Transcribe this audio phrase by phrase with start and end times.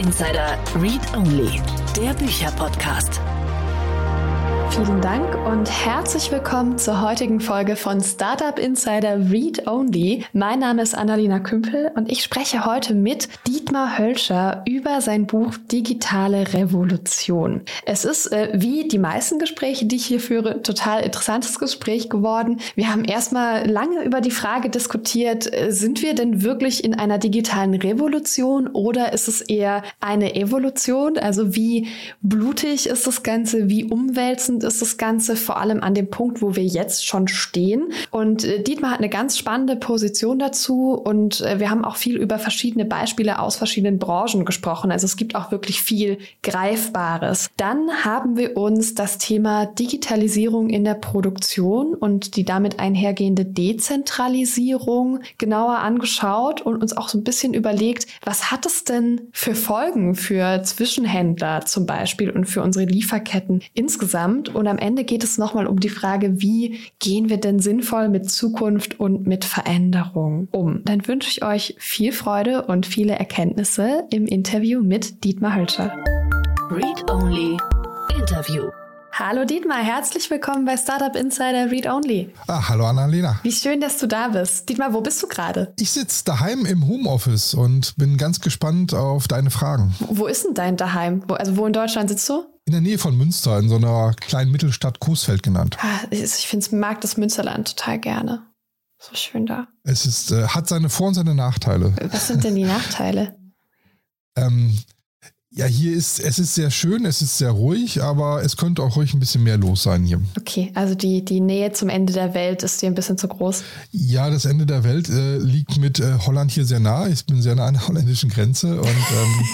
[0.00, 1.60] Insider Read Only,
[1.94, 3.20] der Bücherpodcast.
[4.70, 10.24] Vielen Dank und herzlich willkommen zur heutigen Folge von Startup Insider Read Only.
[10.32, 13.28] Mein Name ist Annalena Kümpel und ich spreche heute mit
[13.70, 17.62] Dietmar Hölscher über sein Buch Digitale Revolution.
[17.86, 22.58] Es ist, äh, wie die meisten Gespräche, die ich hier führe, total interessantes Gespräch geworden.
[22.74, 27.18] Wir haben erstmal lange über die Frage diskutiert, äh, sind wir denn wirklich in einer
[27.18, 31.16] digitalen Revolution oder ist es eher eine Evolution?
[31.16, 31.86] Also wie
[32.22, 36.56] blutig ist das Ganze, wie umwälzend ist das Ganze vor allem an dem Punkt, wo
[36.56, 37.92] wir jetzt schon stehen.
[38.10, 42.16] Und äh, Dietmar hat eine ganz spannende Position dazu und äh, wir haben auch viel
[42.16, 44.90] über verschiedene Beispiele aus verschiedenen Branchen gesprochen.
[44.90, 47.48] Also es gibt auch wirklich viel Greifbares.
[47.56, 55.20] Dann haben wir uns das Thema Digitalisierung in der Produktion und die damit einhergehende Dezentralisierung
[55.38, 60.14] genauer angeschaut und uns auch so ein bisschen überlegt, was hat es denn für Folgen
[60.14, 64.54] für Zwischenhändler zum Beispiel und für unsere Lieferketten insgesamt?
[64.54, 68.30] Und am Ende geht es nochmal um die Frage, wie gehen wir denn sinnvoll mit
[68.30, 70.82] Zukunft und mit Veränderung um?
[70.84, 73.49] Dann wünsche ich euch viel Freude und viele Erkenntnisse
[74.10, 75.92] im Interview mit Dietmar Hölscher.
[76.70, 77.56] Read Only
[78.16, 78.70] Interview.
[79.12, 82.32] Hallo Dietmar, herzlich willkommen bei Startup Insider Read Only.
[82.46, 83.40] Ah, hallo Annalena.
[83.42, 84.68] Wie schön, dass du da bist.
[84.68, 85.74] Dietmar, wo bist du gerade?
[85.78, 89.94] Ich sitze daheim im Homeoffice und bin ganz gespannt auf deine Fragen.
[89.98, 91.24] Wo ist denn dein Daheim?
[91.26, 92.44] Wo, also wo in Deutschland sitzt du?
[92.66, 95.76] In der Nähe von Münster, in so einer kleinen Mittelstadt Coesfeld genannt.
[95.80, 98.46] Ah, ich finde, ich mag das Münsterland total gerne.
[99.02, 99.66] So schön da.
[99.82, 101.94] Es ist, äh, hat seine Vor- und seine Nachteile.
[102.12, 103.39] Was sind denn die Nachteile?
[104.36, 104.76] Ähm,
[105.52, 108.94] ja, hier ist, es ist sehr schön, es ist sehr ruhig, aber es könnte auch
[108.94, 110.20] ruhig ein bisschen mehr los sein hier.
[110.38, 113.64] Okay, also die, die Nähe zum Ende der Welt ist dir ein bisschen zu groß.
[113.90, 117.08] Ja, das Ende der Welt äh, liegt mit äh, Holland hier sehr nah.
[117.08, 119.44] Ich bin sehr nah an der holländischen Grenze und ähm,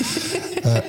[0.64, 0.82] äh,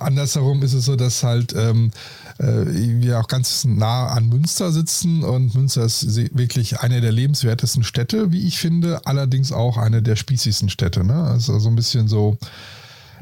[0.00, 1.90] andersherum ist es so, dass halt ähm,
[2.38, 7.84] äh, wir auch ganz nah an Münster sitzen und Münster ist wirklich eine der lebenswertesten
[7.84, 11.04] Städte, wie ich finde, allerdings auch eine der spießigsten Städte.
[11.04, 11.14] Ne?
[11.14, 12.36] Also so ein bisschen so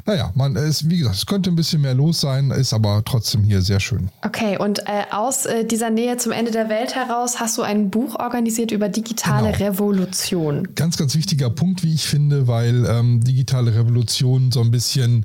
[0.06, 3.42] naja, man ist, wie gesagt, es könnte ein bisschen mehr los sein, ist aber trotzdem
[3.42, 4.10] hier sehr schön.
[4.22, 7.90] Okay, und äh, aus äh, dieser Nähe zum Ende der Welt heraus hast du ein
[7.90, 9.64] Buch organisiert über digitale genau.
[9.70, 10.74] Revolution.
[10.74, 15.24] Ganz, ganz wichtiger Punkt, wie ich finde, weil ähm, digitale Revolution so ein bisschen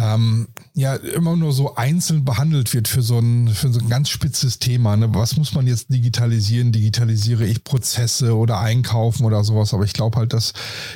[0.00, 4.08] ähm, ja immer nur so einzeln behandelt wird für so ein, für so ein ganz
[4.08, 4.96] spitzes Thema.
[4.96, 5.08] Ne?
[5.12, 6.72] Was muss man jetzt digitalisieren?
[6.72, 9.74] Digitalisiere ich Prozesse oder Einkaufen oder sowas?
[9.74, 10.52] Aber ich glaube halt, dass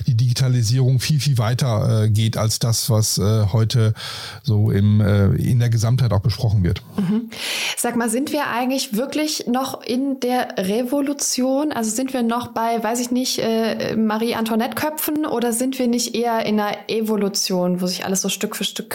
[0.06, 3.94] die Digitalisierung viel, viel weiter äh, geht als das, was äh, heute
[4.42, 6.82] so im, äh, in der Gesamtheit auch besprochen wird.
[6.96, 7.30] Mhm.
[7.76, 11.72] Sag mal, sind wir eigentlich wirklich noch in der Revolution?
[11.72, 16.46] Also sind wir noch bei, weiß ich nicht, äh, Marie-Antoinette-Köpfen oder sind wir nicht eher
[16.46, 18.93] in einer Evolution, wo sich alles so Stück für Stück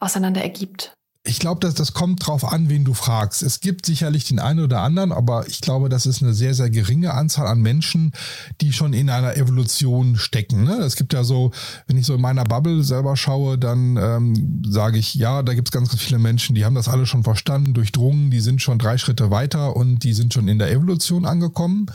[0.00, 0.96] Auseinander ergibt.
[1.24, 3.42] Ich glaube, dass das kommt drauf an, wen du fragst.
[3.42, 6.68] Es gibt sicherlich den einen oder anderen, aber ich glaube, das ist eine sehr, sehr
[6.68, 8.10] geringe Anzahl an Menschen,
[8.60, 10.64] die schon in einer Evolution stecken.
[10.64, 10.78] Ne?
[10.78, 11.52] Es gibt ja so,
[11.86, 15.68] wenn ich so in meiner Bubble selber schaue, dann ähm, sage ich, ja, da gibt
[15.68, 18.80] es ganz, ganz viele Menschen, die haben das alle schon verstanden, durchdrungen, die sind schon
[18.80, 21.86] drei Schritte weiter und die sind schon in der Evolution angekommen.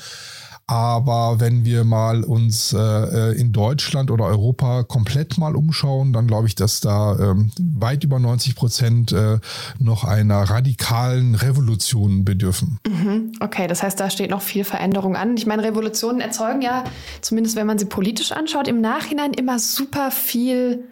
[0.70, 6.28] Aber wenn wir mal uns äh, äh, in Deutschland oder Europa komplett mal umschauen, dann
[6.28, 9.40] glaube ich, dass da ähm, weit über 90 Prozent äh,
[9.80, 12.80] noch einer radikalen Revolution bedürfen.
[12.86, 13.32] Mhm.
[13.40, 15.38] Okay, das heißt, da steht noch viel Veränderung an.
[15.38, 16.84] Ich meine, Revolutionen erzeugen ja,
[17.22, 20.84] zumindest wenn man sie politisch anschaut, im Nachhinein immer super viel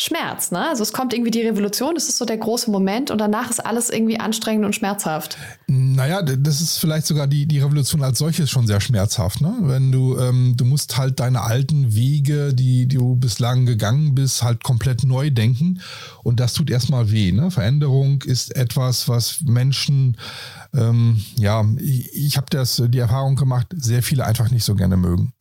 [0.00, 0.66] Schmerz, ne?
[0.70, 3.60] Also es kommt irgendwie die Revolution, das ist so der große Moment und danach ist
[3.60, 5.36] alles irgendwie anstrengend und schmerzhaft.
[5.66, 9.54] Naja, das ist vielleicht sogar die, die Revolution als solches schon sehr schmerzhaft, ne?
[9.60, 14.42] Wenn du, ähm, du musst halt deine alten Wege, die, die du bislang gegangen bist,
[14.42, 15.82] halt komplett neu denken
[16.22, 17.50] und das tut erstmal weh, ne?
[17.50, 20.16] Veränderung ist etwas, was Menschen,
[20.74, 24.96] ähm, ja, ich, ich habe das, die Erfahrung gemacht, sehr viele einfach nicht so gerne
[24.96, 25.34] mögen.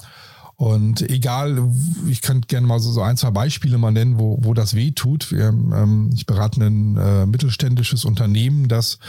[0.59, 1.71] Und egal,
[2.09, 4.91] ich könnte gerne mal so, so ein, zwei Beispiele mal nennen, wo, wo das weh
[4.91, 5.31] tut.
[5.31, 8.99] Ähm, ich berate ein äh, mittelständisches Unternehmen, das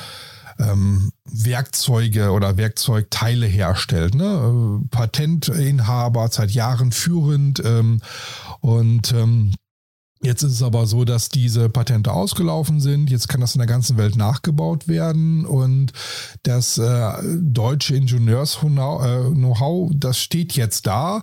[0.60, 4.14] ähm, Werkzeuge oder Werkzeugteile herstellt.
[4.14, 4.26] Ne?
[4.84, 8.00] Äh, Patentinhaber, seit Jahren führend ähm,
[8.60, 9.50] und ähm,
[10.22, 13.08] Jetzt ist es aber so, dass diese Patente ausgelaufen sind.
[13.08, 15.92] Jetzt kann das in der ganzen Welt nachgebaut werden und
[16.42, 21.22] das äh, deutsche Ingenieurs-Know-how, das steht jetzt da.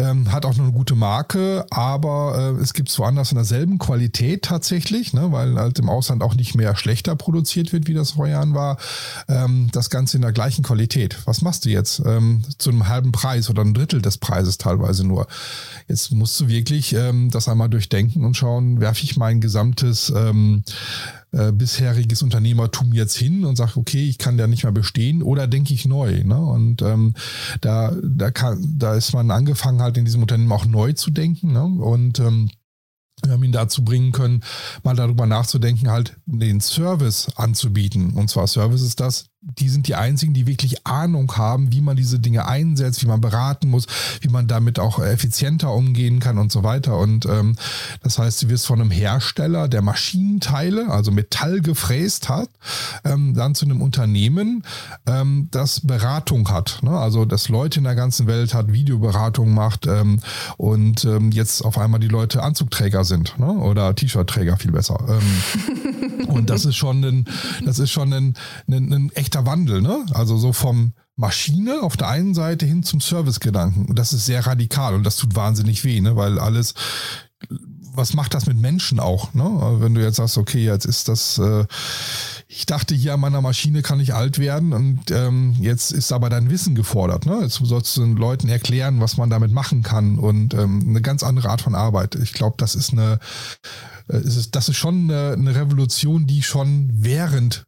[0.00, 3.78] Ähm, hat auch noch eine gute Marke, aber äh, es gibt es woanders in derselben
[3.78, 8.12] Qualität tatsächlich, ne, weil halt im Ausland auch nicht mehr schlechter produziert wird, wie das
[8.12, 8.78] vor Jahren war.
[9.28, 11.18] Ähm, das Ganze in der gleichen Qualität.
[11.26, 12.02] Was machst du jetzt?
[12.04, 15.26] Ähm, zu einem halben Preis oder ein Drittel des Preises teilweise nur.
[15.88, 20.64] Jetzt musst du wirklich ähm, das einmal durchdenken und schauen, werfe ich mein gesamtes ähm,
[21.32, 25.46] äh, bisheriges Unternehmertum jetzt hin und sage, okay, ich kann da nicht mehr bestehen oder
[25.46, 26.24] denke ich neu.
[26.24, 26.38] Ne?
[26.38, 27.14] Und ähm,
[27.60, 31.52] da, da, kann, da ist man angefangen, halt in diesem Unternehmen auch neu zu denken.
[31.52, 31.64] Ne?
[31.64, 32.50] Und ähm,
[33.22, 34.42] wir haben ihn dazu bringen können,
[34.82, 38.14] mal darüber nachzudenken, halt den Service anzubieten.
[38.14, 41.96] Und zwar Service ist das, die sind die einzigen, die wirklich Ahnung haben, wie man
[41.96, 43.86] diese Dinge einsetzt, wie man beraten muss,
[44.20, 46.98] wie man damit auch effizienter umgehen kann und so weiter.
[46.98, 47.56] Und ähm,
[48.02, 52.50] das heißt, du wirst von einem Hersteller, der Maschinenteile, also Metall gefräst hat,
[53.04, 54.62] ähm, dann zu einem Unternehmen,
[55.06, 56.80] ähm, das Beratung hat.
[56.82, 56.90] Ne?
[56.90, 60.20] Also das Leute in der ganzen Welt hat, Videoberatung macht ähm,
[60.58, 63.50] und ähm, jetzt auf einmal die Leute Anzugträger sind ne?
[63.50, 64.98] oder T-Shirt-Träger viel besser.
[65.08, 67.24] Ähm, und das ist schon ein,
[67.64, 68.34] das ist schon ein,
[68.68, 70.04] ein, ein echt echter Wandel, ne?
[70.12, 73.86] Also so vom Maschine auf der einen Seite hin zum Servicegedanken.
[73.86, 76.16] Und das ist sehr radikal und das tut wahnsinnig weh, ne?
[76.16, 76.74] Weil alles,
[77.94, 79.44] was macht das mit Menschen auch, ne?
[79.78, 81.64] Wenn du jetzt sagst, okay, jetzt ist das, äh,
[82.48, 86.28] ich dachte, hier an meiner Maschine kann ich alt werden und ähm, jetzt ist aber
[86.28, 87.24] dein Wissen gefordert.
[87.24, 87.38] Ne?
[87.42, 91.22] Jetzt sollst du den Leuten erklären, was man damit machen kann und ähm, eine ganz
[91.22, 92.16] andere Art von Arbeit.
[92.16, 93.20] Ich glaube, das ist eine,
[94.08, 97.66] äh, ist, das ist schon eine, eine Revolution, die schon während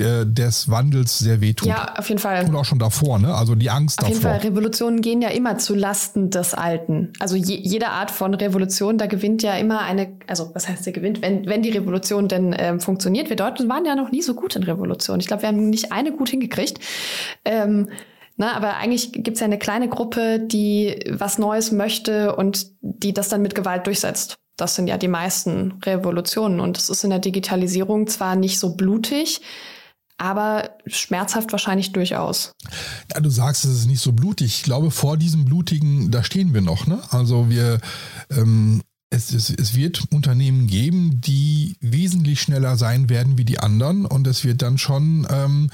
[0.00, 1.68] des Wandels sehr wehtut.
[1.68, 2.44] Ja, auf jeden Fall.
[2.46, 3.34] Und auch schon davor, ne?
[3.34, 4.16] Also die Angst auf davor.
[4.16, 7.12] Auf jeden Fall, Revolutionen gehen ja immer zu Lasten des Alten.
[7.18, 10.92] Also je, jede Art von Revolution, da gewinnt ja immer eine, also was heißt der
[10.92, 13.28] gewinnt, wenn, wenn die Revolution denn ähm, funktioniert.
[13.28, 15.20] Wir Deutschen waren ja noch nie so gut in Revolution.
[15.20, 16.80] Ich glaube, wir haben nicht eine gut hingekriegt.
[17.44, 17.88] Ähm,
[18.36, 23.12] na, aber eigentlich gibt es ja eine kleine Gruppe, die was Neues möchte und die
[23.12, 24.38] das dann mit Gewalt durchsetzt.
[24.56, 26.60] Das sind ja die meisten Revolutionen.
[26.60, 29.42] Und es ist in der Digitalisierung zwar nicht so blutig,
[30.20, 32.52] aber schmerzhaft wahrscheinlich durchaus.
[33.12, 34.58] Ja, du sagst, es ist nicht so blutig.
[34.58, 36.86] Ich glaube, vor diesem blutigen, da stehen wir noch.
[36.86, 37.00] Ne?
[37.10, 37.80] Also wir
[38.30, 38.82] ähm,
[39.12, 44.28] es, es, es wird Unternehmen geben, die wesentlich schneller sein werden wie die anderen und
[44.28, 45.70] es wird dann schon ähm,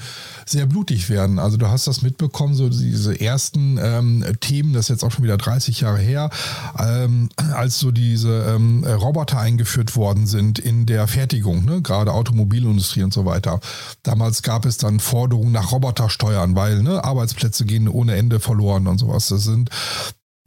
[0.47, 1.37] sehr blutig werden.
[1.37, 5.23] Also du hast das mitbekommen, so diese ersten ähm, Themen, das ist jetzt auch schon
[5.23, 6.31] wieder 30 Jahre her,
[6.79, 11.83] ähm, als so diese ähm, Roboter eingeführt worden sind in der Fertigung, ne?
[11.83, 13.59] gerade Automobilindustrie und so weiter.
[14.01, 18.97] Damals gab es dann Forderungen nach Robotersteuern, weil ne, Arbeitsplätze gehen ohne Ende verloren und
[18.97, 19.27] sowas.
[19.27, 19.69] Das sind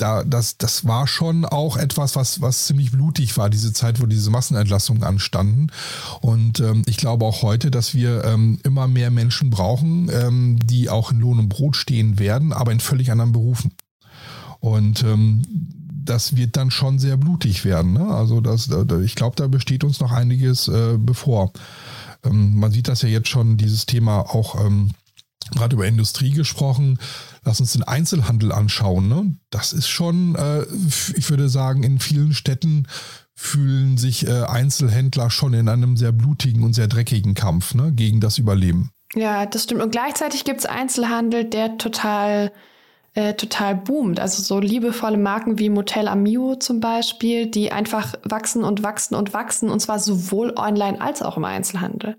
[0.01, 4.07] da, das, das war schon auch etwas, was, was ziemlich blutig war, diese Zeit, wo
[4.07, 5.69] diese Massenentlassungen anstanden.
[6.21, 10.89] Und ähm, ich glaube auch heute, dass wir ähm, immer mehr Menschen brauchen, ähm, die
[10.89, 13.73] auch in Lohn und Brot stehen werden, aber in völlig anderen Berufen.
[14.61, 15.43] Und ähm,
[16.05, 17.93] das wird dann schon sehr blutig werden.
[17.93, 18.07] Ne?
[18.07, 18.71] Also das,
[19.05, 21.53] ich glaube, da besteht uns noch einiges äh, bevor.
[22.25, 24.91] Ähm, man sieht das ja jetzt schon, dieses Thema auch ähm,
[25.55, 26.99] gerade über Industrie gesprochen.
[27.45, 29.09] Lass uns den Einzelhandel anschauen.
[29.09, 29.37] Ne?
[29.51, 30.63] Das ist schon, äh,
[31.17, 32.87] ich würde sagen, in vielen Städten
[33.35, 38.21] fühlen sich äh, Einzelhändler schon in einem sehr blutigen und sehr dreckigen Kampf ne, gegen
[38.21, 38.91] das Überleben.
[39.15, 39.83] Ja, das stimmt.
[39.83, 42.53] Und gleichzeitig gibt es Einzelhandel, der total,
[43.15, 44.21] äh, total boomt.
[44.21, 49.33] Also so liebevolle Marken wie Motel Amio zum Beispiel, die einfach wachsen und wachsen und
[49.33, 52.17] wachsen, und zwar sowohl online als auch im Einzelhandel.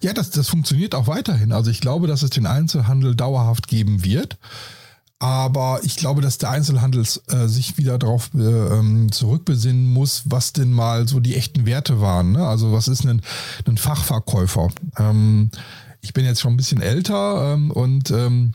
[0.00, 1.52] Ja, das, das funktioniert auch weiterhin.
[1.52, 4.38] Also ich glaube, dass es den Einzelhandel dauerhaft geben wird.
[5.20, 10.52] Aber ich glaube, dass der Einzelhandel äh, sich wieder darauf äh, ähm, zurückbesinnen muss, was
[10.52, 12.32] denn mal so die echten Werte waren.
[12.32, 12.46] Ne?
[12.46, 13.22] Also was ist ein,
[13.76, 14.68] Fachverkäufer?
[14.98, 15.50] Ähm,
[16.02, 18.52] ich bin jetzt schon ein bisschen älter ähm, und ähm,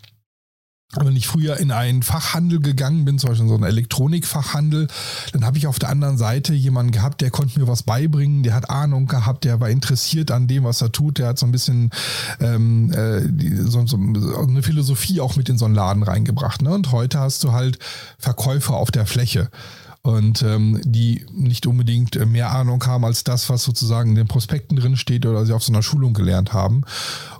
[0.95, 4.87] wenn ich früher in einen Fachhandel gegangen bin, zum Beispiel in so einen Elektronikfachhandel,
[5.33, 8.55] dann habe ich auf der anderen Seite jemanden gehabt, der konnte mir was beibringen, der
[8.55, 11.51] hat Ahnung gehabt, der war interessiert an dem, was er tut, der hat so ein
[11.51, 11.91] bisschen
[12.39, 13.21] ähm, äh,
[13.63, 16.63] so, so, eine Philosophie auch mit in so einen Laden reingebracht.
[16.63, 16.73] Ne?
[16.73, 17.77] Und heute hast du halt
[18.17, 19.49] Verkäufer auf der Fläche
[20.01, 24.27] und ähm, die nicht unbedingt äh, mehr Ahnung haben als das, was sozusagen in den
[24.27, 26.83] Prospekten drin steht oder sie auf so einer Schulung gelernt haben.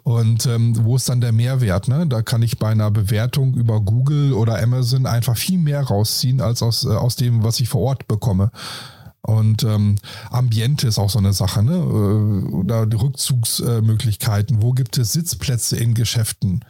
[0.04, 1.88] Und ähm, wo ist dann der Mehrwert?
[1.88, 2.06] Ne?
[2.08, 6.62] Da kann ich bei einer Bewertung über Google oder Amazon einfach viel mehr rausziehen als
[6.62, 8.52] aus, äh, aus dem, was ich vor Ort bekomme.
[9.22, 9.96] Und ähm,
[10.32, 11.76] Ambiente ist auch so eine Sache, ne?
[11.76, 14.62] Äh, oder die Rückzugsmöglichkeiten.
[14.62, 16.64] Wo gibt es Sitzplätze in Geschäften?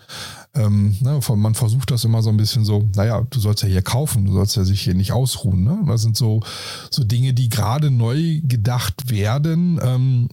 [0.56, 1.20] Ähm, ne?
[1.36, 4.34] Man versucht das immer so ein bisschen so, naja, du sollst ja hier kaufen, du
[4.34, 5.64] sollst ja sich hier nicht ausruhen.
[5.64, 5.80] Ne?
[5.88, 6.42] Das sind so,
[6.90, 9.80] so Dinge, die gerade neu gedacht werden.
[9.84, 10.30] Ähm,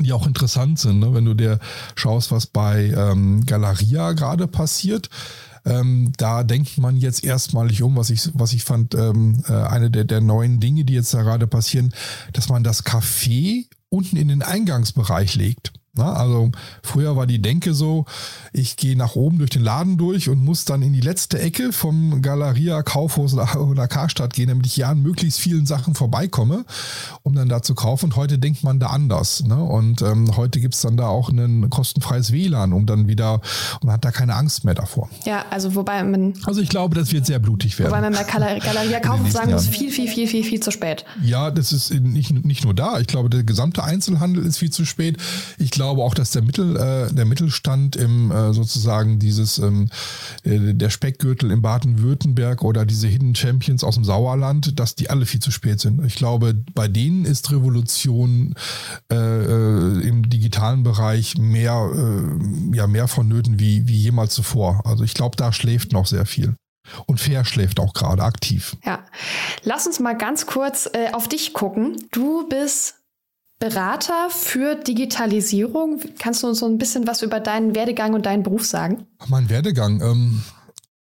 [0.00, 1.14] die auch interessant sind, ne?
[1.14, 1.60] wenn du dir
[1.94, 5.08] schaust, was bei ähm, Galeria gerade passiert
[5.64, 9.90] Ähm, da denkt man jetzt erstmalig um, was ich, was ich fand, ähm, äh, eine
[9.90, 11.94] der, der neuen Dinge, die jetzt da gerade passieren,
[12.32, 15.72] dass man das Café unten in den Eingangsbereich legt.
[15.96, 16.50] Na, also
[16.82, 18.04] früher war die Denke so,
[18.52, 21.72] ich gehe nach oben durch den Laden durch und muss dann in die letzte Ecke
[21.72, 26.64] vom Galeria, Kaufhaus oder Karstadt gehen, damit ich ja an möglichst vielen Sachen vorbeikomme,
[27.22, 28.06] um dann da zu kaufen.
[28.06, 29.44] Und heute denkt man da anders.
[29.44, 29.54] Ne?
[29.54, 33.34] Und ähm, heute gibt's dann da auch ein kostenfreies WLAN, um dann wieder,
[33.74, 35.08] und man hat da keine Angst mehr davor.
[35.24, 36.34] Ja, also wobei man...
[36.44, 37.92] Also ich glaube, das wird sehr blutig werden.
[37.92, 38.24] Wobei man bei
[38.58, 41.04] Galeria kaufen sagen muss, viel, viel, viel, viel, viel zu spät.
[41.22, 42.98] Ja, das ist nicht, nicht nur da.
[42.98, 45.18] Ich glaube, der gesamte Einzelhandel ist viel zu spät.
[45.58, 49.90] Ich glaube, glaube auch, dass der Mittel, äh, der Mittelstand im äh, sozusagen dieses ähm,
[50.42, 55.26] äh, der Speckgürtel in Baden-Württemberg oder diese Hidden Champions aus dem Sauerland, dass die alle
[55.26, 56.02] viel zu spät sind.
[56.06, 58.54] Ich glaube, bei denen ist Revolution
[59.12, 61.90] äh, äh im digitalen Bereich mehr,
[62.72, 64.82] ja, mehr vonnöten wie, wie jemals zuvor.
[64.84, 66.54] Also ich glaube, da schläft noch sehr viel.
[67.06, 68.76] Und Fair schläft auch gerade aktiv.
[68.84, 69.04] Ja.
[69.62, 71.96] Lass uns mal ganz kurz äh, auf dich gucken.
[72.10, 73.03] Du bist
[73.64, 75.98] Berater für Digitalisierung.
[76.18, 79.06] Kannst du uns so ein bisschen was über deinen Werdegang und deinen Beruf sagen?
[79.28, 80.02] Mein Werdegang.
[80.02, 80.42] Ähm,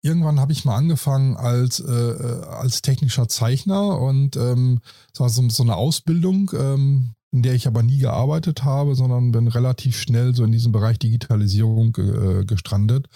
[0.02, 4.80] irgendwann habe ich mal angefangen als, äh, äh, als technischer Zeichner und ähm,
[5.14, 9.34] es war so, so eine Ausbildung, ähm, in der ich aber nie gearbeitet habe, sondern
[9.34, 13.08] bin relativ schnell so in diesem Bereich Digitalisierung äh, gestrandet.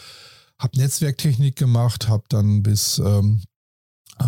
[0.60, 3.51] Habe Netzwerktechnik gemacht, habe dann bis ähm, äh,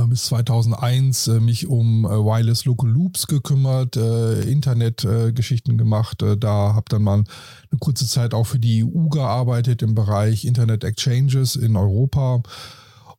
[0.07, 6.23] bis 2001 äh, mich um äh, Wireless Local Loops gekümmert, Internetgeschichten gemacht.
[6.37, 7.23] da habe dann mal
[7.71, 12.41] eine kurze Zeit auch für die EU gearbeitet im Bereich Internet Exchanges in Europa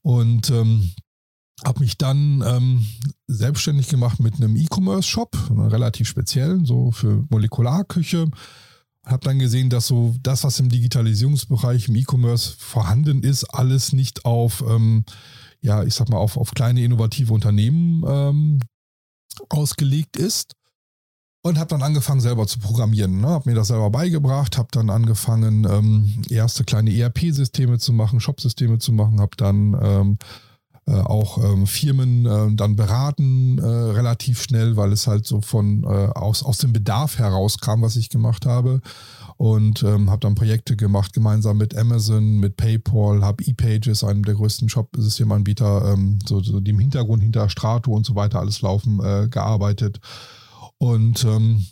[0.02, 0.90] und ähm,
[1.64, 2.86] habe mich dann ähm,
[3.26, 8.30] selbstständig gemacht mit einem E-Commerce-Shop, relativ speziell, so für Molekularküche.
[9.06, 14.24] Habe dann gesehen, dass so das, was im Digitalisierungsbereich im E-Commerce vorhanden ist, alles nicht
[14.24, 15.04] auf ähm,
[15.64, 18.60] ja, ich sag mal, auf, auf kleine innovative Unternehmen ähm,
[19.48, 20.52] ausgelegt ist.
[21.42, 23.20] Und habe dann angefangen, selber zu programmieren.
[23.20, 23.28] Ne?
[23.28, 28.78] Habe mir das selber beigebracht, habe dann angefangen, ähm, erste kleine ERP-Systeme zu machen, Shop-Systeme
[28.78, 30.18] zu machen, habe dann ähm,
[30.86, 35.84] äh, auch ähm, Firmen äh, dann beraten, äh, relativ schnell, weil es halt so von
[35.84, 38.80] äh, aus, aus dem Bedarf herauskam, was ich gemacht habe
[39.36, 44.34] und ähm, habe dann Projekte gemacht gemeinsam mit Amazon, mit PayPal, habe ePages, einem der
[44.34, 49.00] größten Shop-Systemanbieter, ähm, so, so die im Hintergrund hinter Strato und so weiter alles laufen,
[49.00, 50.00] äh, gearbeitet
[50.78, 51.64] und ähm,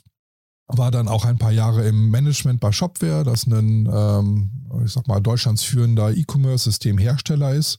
[0.68, 4.50] war dann auch ein paar Jahre im Management bei Shopware, das ein, ähm,
[4.84, 7.78] ich sag mal, Deutschlands führender E-Commerce-Systemhersteller ist.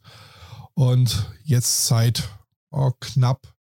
[0.75, 2.29] Und jetzt seit
[2.71, 3.52] oh, knapp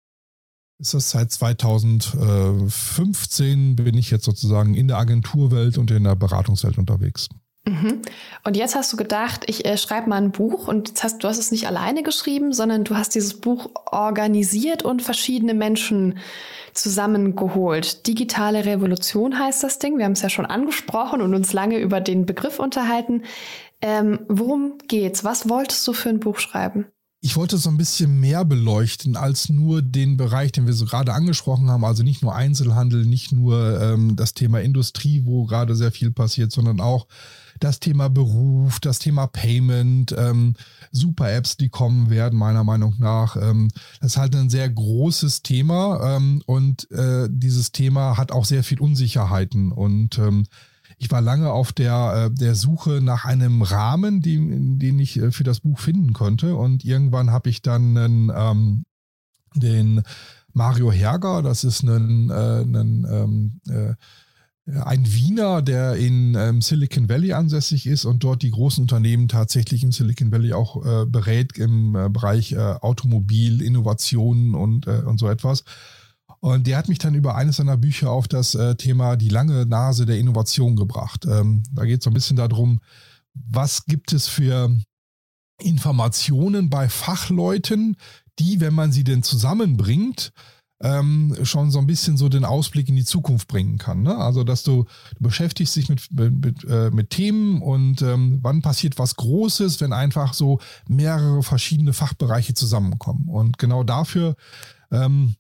[0.83, 6.77] ist das seit 2015 bin ich jetzt sozusagen in der Agenturwelt und in der Beratungswelt
[6.77, 7.29] unterwegs.
[7.65, 8.03] Mhm.
[8.43, 11.39] Und jetzt hast du gedacht, ich äh, schreibe mal ein Buch und hast, du hast
[11.39, 16.19] es nicht alleine geschrieben, sondern du hast dieses Buch organisiert und verschiedene Menschen
[16.75, 18.09] zusammengeholt.
[18.09, 19.99] Digitale Revolution heißt das Ding.
[19.99, 23.23] Wir haben es ja schon angesprochen und uns lange über den Begriff unterhalten.
[23.81, 25.23] Ähm, worum geht's?
[25.23, 26.87] Was wolltest du für ein Buch schreiben?
[27.25, 31.15] Ich wollte so ein bisschen mehr beleuchten als nur den Bereich, den wir so gerade
[31.15, 31.85] angesprochen haben.
[31.85, 36.51] Also nicht nur Einzelhandel, nicht nur ähm, das Thema Industrie, wo gerade sehr viel passiert,
[36.51, 37.07] sondern auch
[37.61, 40.57] das Thema Beruf, das Thema Payment, ähm,
[40.91, 43.37] Super-Apps, die kommen werden, meiner Meinung nach.
[43.37, 43.69] Ähm,
[44.01, 48.65] das ist halt ein sehr großes Thema ähm, und äh, dieses Thema hat auch sehr
[48.65, 50.45] viel Unsicherheiten und ähm,
[51.03, 55.33] ich war lange auf der, äh, der Suche nach einem Rahmen, die, den ich äh,
[55.33, 56.55] für das Buch finden konnte.
[56.55, 58.85] Und irgendwann habe ich dann einen, ähm,
[59.57, 60.03] den
[60.53, 63.95] Mario Herger, das ist ein, äh, ein, ähm, äh,
[64.81, 69.83] ein Wiener, der in ähm, Silicon Valley ansässig ist und dort die großen Unternehmen tatsächlich
[69.83, 75.65] in Silicon Valley auch äh, berät im äh, Bereich Automobil, Innovationen und, und so etwas.
[76.45, 79.65] Und der hat mich dann über eines seiner Bücher auf das äh, Thema die lange
[79.65, 81.25] Nase der Innovation gebracht.
[81.25, 82.81] Ähm, da geht es so ein bisschen darum,
[83.33, 84.77] was gibt es für
[85.61, 87.97] Informationen bei Fachleuten,
[88.41, 90.33] die, wenn man sie denn zusammenbringt,
[90.83, 94.03] ähm, schon so ein bisschen so den Ausblick in die Zukunft bringen kann.
[94.03, 94.17] Ne?
[94.17, 98.99] Also, dass du, du beschäftigst dich mit, mit, äh, mit Themen und ähm, wann passiert
[98.99, 100.59] was Großes, wenn einfach so
[100.89, 103.29] mehrere verschiedene Fachbereiche zusammenkommen.
[103.29, 104.35] Und genau dafür
[104.91, 105.37] ähm,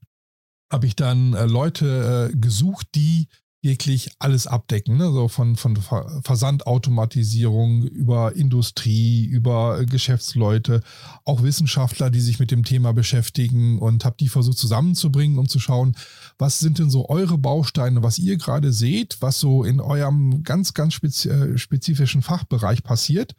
[0.73, 3.29] habe ich dann äh, Leute äh, gesucht, die
[3.65, 5.13] wirklich alles abdecken, ne?
[5.13, 5.79] so von, von
[6.25, 10.81] Versandautomatisierung über Industrie, über äh, Geschäftsleute,
[11.25, 15.61] auch Wissenschaftler, die sich mit dem Thema beschäftigen und habe die versucht zusammenzubringen, um zu
[15.61, 15.95] schauen,
[16.39, 20.75] was sind denn so eure Bausteine, was ihr gerade seht, was so in eurem ganz,
[20.75, 23.37] ganz äh, spezifischen Fachbereich passiert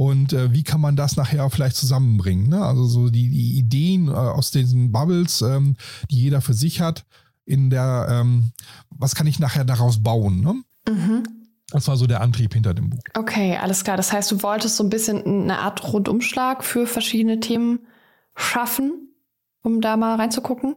[0.00, 2.48] Und äh, wie kann man das nachher vielleicht zusammenbringen?
[2.48, 2.64] Ne?
[2.64, 5.76] Also so die, die Ideen äh, aus diesen Bubbles, ähm,
[6.10, 7.04] die jeder für sich hat,
[7.44, 8.52] in der, ähm,
[8.88, 10.40] was kann ich nachher daraus bauen?
[10.40, 10.54] Ne?
[10.90, 11.24] Mhm.
[11.68, 13.02] Das war so der Antrieb hinter dem Buch.
[13.12, 13.98] Okay, alles klar.
[13.98, 17.80] Das heißt, du wolltest so ein bisschen eine Art Rundumschlag für verschiedene Themen
[18.34, 19.12] schaffen,
[19.62, 20.76] um da mal reinzugucken.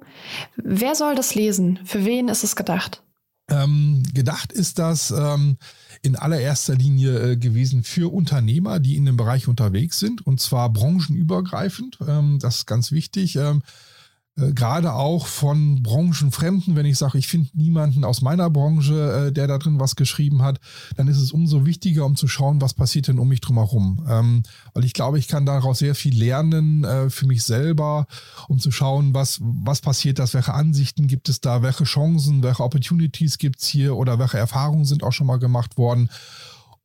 [0.58, 1.80] Wer soll das lesen?
[1.86, 3.04] Für wen ist es gedacht?
[3.50, 5.58] Ähm, gedacht ist das ähm,
[6.04, 10.72] in allererster Linie äh, gewesen für Unternehmer, die in dem Bereich unterwegs sind und zwar
[10.72, 11.98] branchenübergreifend.
[12.08, 13.38] Ähm, das ist ganz wichtig.
[13.38, 13.93] Ähm, äh,
[14.36, 19.48] gerade auch von Branchenfremden, wenn ich sage, ich finde niemanden aus meiner Branche, äh, der
[19.48, 20.60] da drin was geschrieben hat,
[20.96, 24.06] dann ist es umso wichtiger, um zu schauen, was passiert denn um mich drumherum.
[24.10, 28.08] Ähm, weil ich glaube, ich kann daraus sehr viel lernen äh, für mich selber,
[28.48, 32.64] um zu schauen, was, was passiert da, welche Ansichten gibt es da, welche Chancen, welche
[32.64, 36.10] Opportunities gibt es hier oder welche Erfahrungen sind auch schon mal gemacht worden.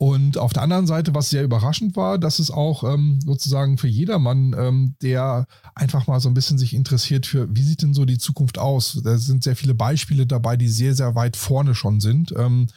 [0.01, 3.89] Und auf der anderen Seite, was sehr überraschend war, dass es auch ähm, sozusagen für
[3.89, 8.05] jedermann, ähm, der einfach mal so ein bisschen sich interessiert für, wie sieht denn so
[8.05, 9.01] die Zukunft aus?
[9.03, 12.33] Da sind sehr viele Beispiele dabei, die sehr, sehr weit vorne schon sind.
[12.37, 12.69] Ähm,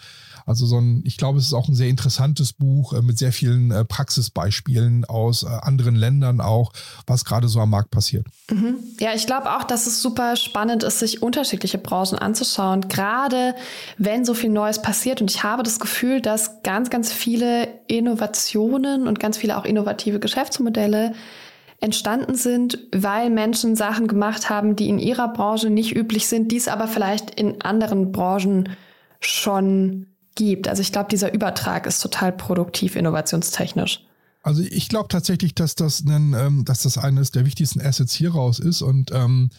[0.45, 3.31] also so ein, ich glaube, es ist auch ein sehr interessantes Buch äh, mit sehr
[3.31, 6.73] vielen äh, Praxisbeispielen aus äh, anderen Ländern auch,
[7.07, 8.27] was gerade so am Markt passiert.
[8.49, 8.77] Mhm.
[8.99, 13.55] Ja, ich glaube auch, dass es super spannend ist, sich unterschiedliche Branchen anzuschauen, gerade
[13.97, 15.21] wenn so viel Neues passiert.
[15.21, 20.19] Und ich habe das Gefühl, dass ganz, ganz viele Innovationen und ganz viele auch innovative
[20.19, 21.13] Geschäftsmodelle
[21.81, 26.67] entstanden sind, weil Menschen Sachen gemacht haben, die in ihrer Branche nicht üblich sind, dies
[26.67, 28.69] aber vielleicht in anderen Branchen
[29.19, 30.67] schon gibt.
[30.67, 34.05] Also ich glaube, dieser Übertrag ist total produktiv innovationstechnisch.
[34.43, 38.59] Also ich glaube tatsächlich, dass das, ein, ähm, dass das eines der wichtigsten Assets hieraus
[38.59, 39.51] ist und ähm,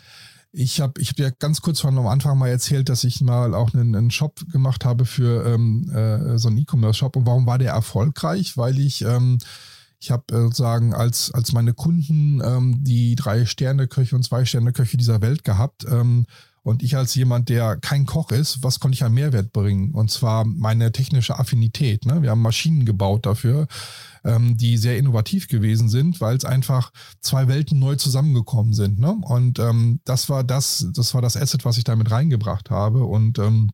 [0.52, 3.55] ich habe ich hab ja ganz kurz von am Anfang mal erzählt, dass ich mal
[3.55, 7.17] auch einen, einen Shop gemacht habe für ähm, äh, so einen E-Commerce-Shop.
[7.17, 8.59] Und warum war der erfolgreich?
[8.59, 9.38] Weil ich, ähm,
[9.99, 14.99] ich habe äh, sozusagen als, als meine Kunden ähm, die drei Sterne-Köche und zwei Sterne-Köche
[14.99, 15.87] dieser Welt gehabt.
[15.91, 16.26] Ähm,
[16.62, 19.92] und ich als jemand, der kein Koch ist, was konnte ich an Mehrwert bringen?
[19.92, 22.07] Und zwar meine technische Affinität.
[22.07, 22.23] Ne?
[22.23, 23.67] Wir haben Maschinen gebaut dafür,
[24.25, 29.00] ähm, die sehr innovativ gewesen sind, weil es einfach zwei Welten neu zusammengekommen sind.
[29.00, 29.17] Ne?
[29.23, 33.04] Und ähm, das war das, das war das Asset, was ich damit reingebracht habe.
[33.04, 33.71] Und ähm,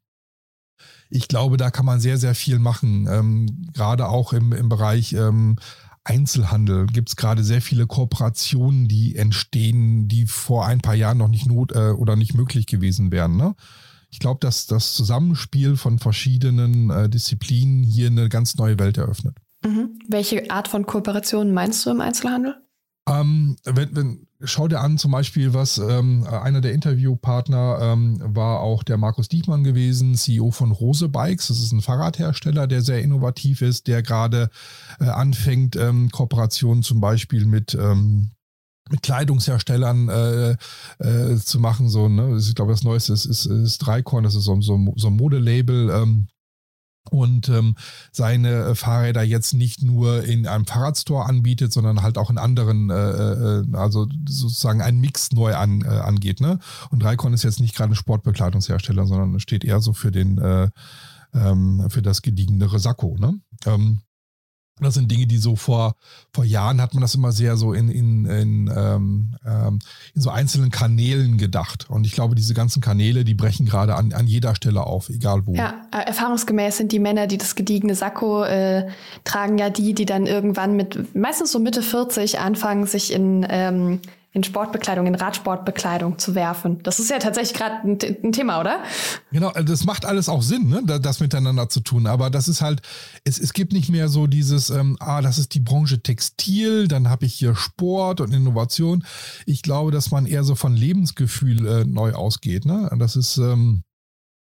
[1.11, 5.13] ich glaube, da kann man sehr, sehr viel machen, ähm, gerade auch im, im Bereich
[5.13, 5.57] ähm,
[6.05, 11.29] Einzelhandel gibt es gerade sehr viele Kooperationen, die entstehen, die vor ein paar Jahren noch
[11.29, 13.37] nicht not äh, oder nicht möglich gewesen wären.
[13.37, 13.55] Ne?
[14.11, 19.37] Ich glaube, dass das Zusammenspiel von verschiedenen äh, Disziplinen hier eine ganz neue Welt eröffnet.
[19.65, 19.99] Mhm.
[20.09, 22.57] Welche Art von Kooperation meinst du im Einzelhandel?
[23.09, 28.61] Ähm, wenn, wenn, schau dir an, zum Beispiel, was ähm, einer der Interviewpartner ähm, war
[28.61, 31.49] auch der Markus Diekmann gewesen, CEO von Rose Bikes.
[31.49, 34.51] Das ist ein Fahrradhersteller, der sehr innovativ ist, der gerade
[35.01, 38.31] äh, anfängt, ähm, Kooperationen zum Beispiel mit ähm,
[38.91, 40.57] mit Kleidungsherstellern äh,
[40.99, 41.91] äh, zu machen.
[41.91, 42.39] So, ne?
[42.39, 45.91] Ich glaube, das Neueste ist, ist, ist Dreikorn, das ist so, so, so ein Modelabel.
[45.91, 46.29] Ähm,
[47.11, 47.77] und ähm,
[48.13, 52.91] seine äh, Fahrräder jetzt nicht nur in einem Fahrradstore anbietet, sondern halt auch in anderen,
[52.91, 56.41] äh, äh, also sozusagen einen Mix neu an, äh, angeht.
[56.41, 56.59] Ne?
[56.91, 60.69] Und Raikon ist jetzt nicht gerade ein Sportbekleidungshersteller, sondern steht eher so für den äh,
[61.35, 63.17] ähm, für das gediegenere Sakko.
[63.19, 63.41] Ne?
[63.67, 64.01] Ähm,
[64.85, 65.95] das sind Dinge, die so vor,
[66.33, 69.79] vor Jahren hat man das immer sehr so in, in, in, ähm, ähm,
[70.15, 71.89] in so einzelnen Kanälen gedacht.
[71.89, 75.47] Und ich glaube, diese ganzen Kanäle, die brechen gerade an, an jeder Stelle auf, egal
[75.47, 75.55] wo.
[75.55, 78.89] Ja, äh, erfahrungsgemäß sind die Männer, die das gediegene Sakko äh,
[79.25, 84.01] tragen, ja die, die dann irgendwann mit meistens so Mitte 40 anfangen, sich in ähm,
[84.39, 86.81] in Sportbekleidung, in Radsportbekleidung zu werfen.
[86.85, 88.83] Das ist ja tatsächlich gerade ein, ein, Thema, oder?
[89.33, 92.07] Genau, also das macht alles auch Sinn, ne, das miteinander zu tun.
[92.07, 92.81] Aber das ist halt,
[93.25, 97.09] es, es gibt nicht mehr so dieses, ähm, ah, das ist die Branche Textil, dann
[97.09, 99.05] habe ich hier Sport und Innovation.
[99.45, 102.65] Ich glaube, dass man eher so von Lebensgefühl äh, neu ausgeht.
[102.65, 102.89] Ne?
[102.97, 103.83] Das ist, ähm,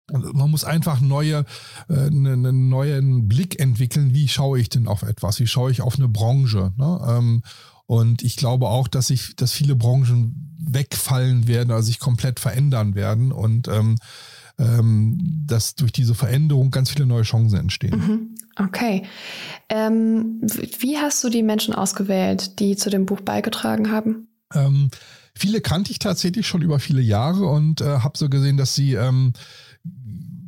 [0.09, 1.45] man muss einfach neue,
[1.89, 4.13] äh, einen ne, neuen Blick entwickeln.
[4.13, 5.39] Wie schaue ich denn auf etwas?
[5.41, 6.71] Wie schaue ich auf eine Branche?
[6.77, 7.01] Ne?
[7.09, 7.43] Ähm,
[7.91, 12.95] und ich glaube auch, dass sich, dass viele Branchen wegfallen werden, also sich komplett verändern
[12.95, 13.97] werden und ähm,
[14.57, 17.97] ähm, dass durch diese Veränderung ganz viele neue Chancen entstehen.
[17.97, 18.35] Mhm.
[18.55, 19.03] Okay.
[19.67, 20.39] Ähm,
[20.79, 24.29] wie hast du die Menschen ausgewählt, die zu dem Buch beigetragen haben?
[24.53, 24.89] Ähm,
[25.35, 28.93] viele kannte ich tatsächlich schon über viele Jahre und äh, habe so gesehen, dass sie
[28.93, 29.33] ähm,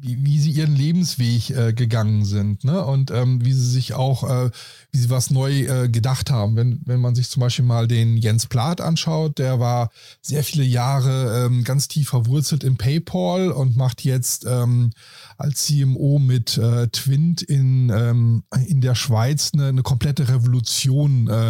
[0.03, 2.83] wie, wie sie ihren Lebensweg äh, gegangen sind, ne?
[2.83, 4.51] Und ähm, wie sie sich auch, äh,
[4.91, 6.57] wie sie was neu äh, gedacht haben.
[6.57, 10.65] Wenn, wenn man sich zum Beispiel mal den Jens Plath anschaut, der war sehr viele
[10.65, 14.91] Jahre ähm, ganz tief verwurzelt in PayPal und macht jetzt ähm,
[15.37, 21.49] als CMO mit äh, Twint in, ähm, in der Schweiz eine, eine komplette Revolution äh,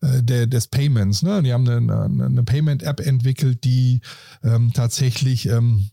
[0.00, 1.22] äh der, des Payments.
[1.22, 1.42] Ne?
[1.42, 4.00] Die haben eine, eine Payment-App entwickelt, die
[4.44, 5.90] ähm, tatsächlich ähm,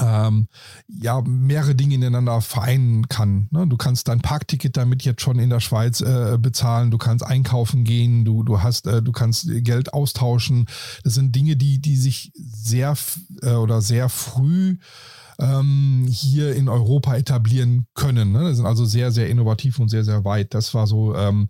[0.00, 0.48] ähm,
[0.88, 3.48] ja mehrere Dinge ineinander vereinen kann.
[3.50, 3.66] Ne?
[3.66, 7.84] Du kannst dein Parkticket damit jetzt schon in der Schweiz äh, bezahlen, du kannst einkaufen
[7.84, 10.66] gehen, du, du hast, äh, du kannst Geld austauschen.
[11.04, 12.96] Das sind Dinge, die, die sich sehr
[13.42, 14.78] äh, oder sehr früh
[15.38, 18.32] ähm, hier in Europa etablieren können.
[18.32, 18.40] Ne?
[18.44, 20.54] Das sind also sehr, sehr innovativ und sehr, sehr weit.
[20.54, 21.48] Das war so ähm,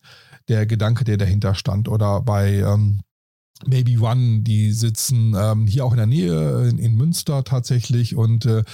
[0.48, 1.88] der Gedanke, der dahinter stand.
[1.88, 3.00] Oder bei ähm,
[3.64, 8.44] Maybe One, die sitzen ähm, hier auch in der Nähe in, in Münster tatsächlich und
[8.44, 8.64] äh,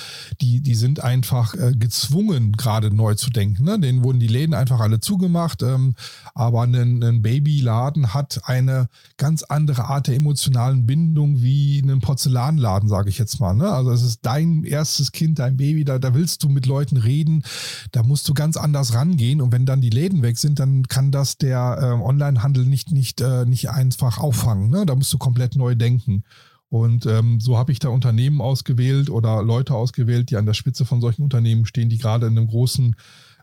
[0.40, 3.64] die, die sind einfach äh, gezwungen, gerade neu zu denken.
[3.64, 3.78] Ne?
[3.78, 5.94] Denen wurden die Läden einfach alle zugemacht, ähm,
[6.34, 12.88] aber ein, ein Babyladen hat eine ganz andere Art der emotionalen Bindung wie ein Porzellanladen,
[12.88, 13.54] sage ich jetzt mal.
[13.54, 13.70] Ne?
[13.70, 17.44] Also es ist dein erstes Kind, dein Baby, da, da willst du mit Leuten reden,
[17.92, 21.12] da musst du ganz anders rangehen und wenn dann die Läden weg sind, dann kann
[21.12, 24.71] das der äh, Onlinehandel nicht, nicht, äh, nicht einfach auffangen.
[24.72, 24.86] Ne?
[24.86, 26.24] Da musst du komplett neu denken.
[26.68, 30.86] Und ähm, so habe ich da Unternehmen ausgewählt oder Leute ausgewählt, die an der Spitze
[30.86, 32.96] von solchen Unternehmen stehen, die gerade in einem großen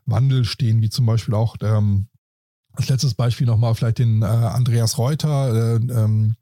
[0.05, 2.07] Wandel stehen, wie zum Beispiel auch ähm,
[2.73, 6.35] als letztes Beispiel nochmal vielleicht den äh, Andreas Reuter, äh, ähm,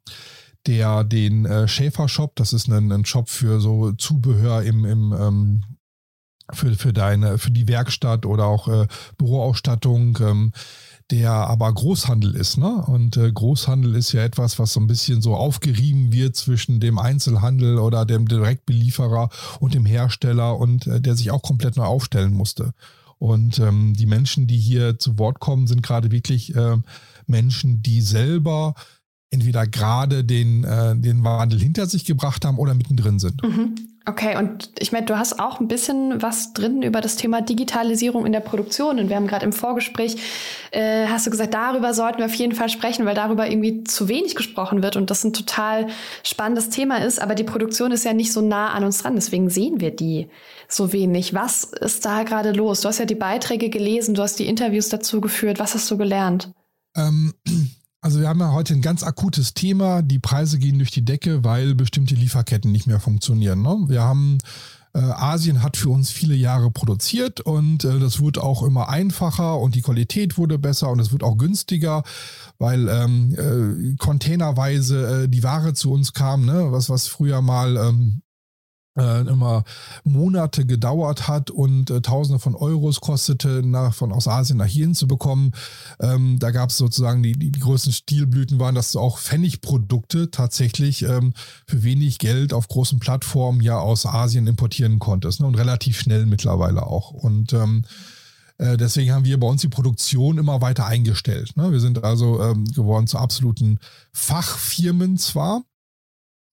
[0.65, 5.13] der den äh, Schäfer Shop, das ist ein, ein Shop für so Zubehör im, im
[5.13, 5.63] ähm,
[6.54, 10.52] für, für deine, für die Werkstatt oder auch äh, Büroausstattung, ähm,
[11.11, 12.57] der aber Großhandel ist.
[12.57, 12.83] Ne?
[12.85, 16.99] Und äh, Großhandel ist ja etwas, was so ein bisschen so aufgerieben wird zwischen dem
[16.99, 22.33] Einzelhandel oder dem Direktbelieferer und dem Hersteller und äh, der sich auch komplett neu aufstellen
[22.33, 22.73] musste.
[23.19, 26.77] Und ähm, die Menschen, die hier zu Wort kommen, sind gerade wirklich äh,
[27.25, 28.75] Menschen, die selber
[29.29, 33.41] entweder gerade den, äh, den Wandel hinter sich gebracht haben oder mittendrin sind.
[33.43, 33.75] Mhm.
[34.09, 38.25] Okay, und ich meine, du hast auch ein bisschen was drin über das Thema Digitalisierung
[38.25, 38.99] in der Produktion.
[38.99, 40.15] Und wir haben gerade im Vorgespräch,
[40.71, 44.07] äh, hast du gesagt, darüber sollten wir auf jeden Fall sprechen, weil darüber irgendwie zu
[44.07, 45.87] wenig gesprochen wird und das ein total
[46.23, 47.21] spannendes Thema ist.
[47.21, 50.29] Aber die Produktion ist ja nicht so nah an uns dran, deswegen sehen wir die
[50.69, 51.33] so wenig.
[51.33, 52.79] Was ist da gerade los?
[52.79, 55.59] Du hast ja die Beiträge gelesen, du hast die Interviews dazu geführt.
[55.59, 56.49] Was hast du gelernt?
[56.95, 57.33] Ähm,
[58.01, 60.01] also wir haben ja heute ein ganz akutes Thema.
[60.01, 63.62] Die Preise gehen durch die Decke, weil bestimmte Lieferketten nicht mehr funktionieren.
[63.62, 63.86] Ne?
[63.88, 64.38] Wir haben
[64.93, 69.60] äh, Asien hat für uns viele Jahre produziert und äh, das wurde auch immer einfacher
[69.60, 72.03] und die Qualität wurde besser und es wird auch günstiger,
[72.57, 76.71] weil ähm, äh, containerweise äh, die Ware zu uns kam, ne?
[76.71, 78.26] was, was früher mal ähm, äh,
[78.97, 79.63] immer
[80.03, 84.95] Monate gedauert hat und äh, Tausende von Euros kostete, nach, von aus Asien nach hierhin
[84.95, 85.51] zu bekommen.
[85.99, 91.03] Ähm, da gab es sozusagen die, die, größten Stilblüten waren, dass du auch Pfennigprodukte tatsächlich
[91.03, 91.33] ähm,
[91.67, 95.39] für wenig Geld auf großen Plattformen ja aus Asien importieren konntest.
[95.41, 95.47] Ne?
[95.47, 97.12] Und relativ schnell mittlerweile auch.
[97.12, 97.83] Und ähm,
[98.57, 101.55] äh, Deswegen haben wir bei uns die Produktion immer weiter eingestellt.
[101.55, 101.71] Ne?
[101.71, 103.79] Wir sind also ähm, geworden zu absoluten
[104.12, 105.63] Fachfirmen zwar,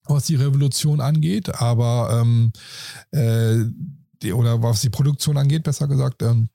[0.07, 2.53] was die Revolution angeht, aber ähm,
[3.11, 3.65] äh,
[4.23, 6.23] die, oder was die Produktion angeht, besser gesagt.
[6.23, 6.49] Ähm,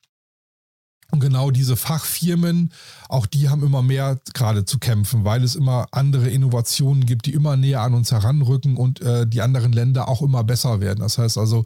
[1.12, 2.72] und genau diese Fachfirmen,
[3.08, 7.34] auch die haben immer mehr gerade zu kämpfen, weil es immer andere Innovationen gibt, die
[7.34, 11.00] immer näher an uns heranrücken und äh, die anderen Länder auch immer besser werden.
[11.00, 11.66] Das heißt also,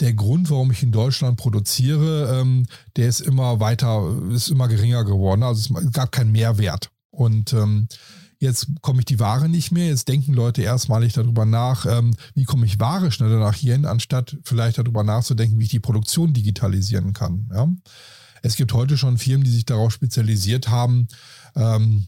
[0.00, 2.66] der Grund, warum ich in Deutschland produziere, ähm,
[2.96, 5.44] der ist immer weiter, ist immer geringer geworden.
[5.44, 6.90] Also es gab keinen Mehrwert.
[7.12, 7.86] Und ähm,
[8.40, 9.88] Jetzt komme ich die Ware nicht mehr.
[9.88, 14.38] Jetzt denken Leute erstmalig darüber nach, ähm, wie komme ich Ware schneller nach hierhin, anstatt
[14.44, 17.50] vielleicht darüber nachzudenken, wie ich die Produktion digitalisieren kann.
[17.52, 17.68] Ja?
[18.42, 21.08] Es gibt heute schon Firmen, die sich darauf spezialisiert haben,
[21.54, 22.06] ähm,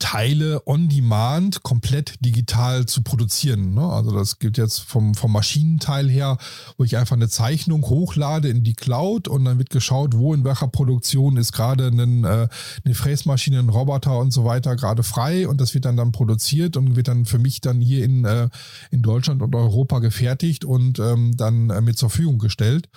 [0.00, 3.74] Teile on demand komplett digital zu produzieren.
[3.74, 3.82] Ne?
[3.82, 6.36] Also das gibt jetzt vom, vom Maschinenteil her,
[6.76, 10.42] wo ich einfach eine Zeichnung hochlade in die Cloud und dann wird geschaut, wo in
[10.42, 12.48] welcher Produktion ist gerade ein, äh,
[12.84, 16.76] eine Fräsmaschine, ein Roboter und so weiter gerade frei und das wird dann dann produziert
[16.76, 18.48] und wird dann für mich dann hier in, äh,
[18.90, 22.88] in Deutschland und Europa gefertigt und ähm, dann äh, mit zur Verfügung gestellt.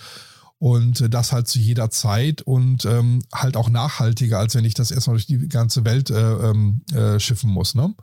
[0.61, 4.75] Und äh, das halt zu jeder Zeit und ähm, halt auch nachhaltiger, als wenn ich
[4.75, 7.73] das erstmal durch die ganze Welt äh, ähm, äh, schiffen muss.
[7.73, 7.95] Ne?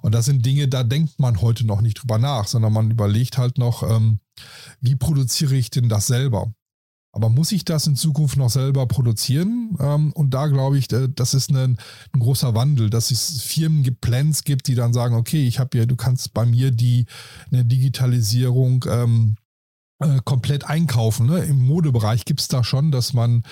[0.00, 3.36] Und das sind Dinge, da denkt man heute noch nicht drüber nach, sondern man überlegt
[3.36, 4.20] halt noch, ähm,
[4.80, 6.54] wie produziere ich denn das selber?
[7.10, 9.76] Aber muss ich das in Zukunft noch selber produzieren?
[9.80, 11.78] Ähm, und da glaube ich, äh, das ist ein,
[12.12, 15.76] ein, großer Wandel, dass es Firmen gibt, Plans gibt, die dann sagen, okay, ich habe
[15.78, 17.06] ja, du kannst bei mir die
[17.50, 19.34] eine Digitalisierung ähm,
[20.00, 21.26] äh, komplett einkaufen.
[21.26, 21.38] Ne?
[21.44, 23.44] Im Modebereich gibt es da schon, dass man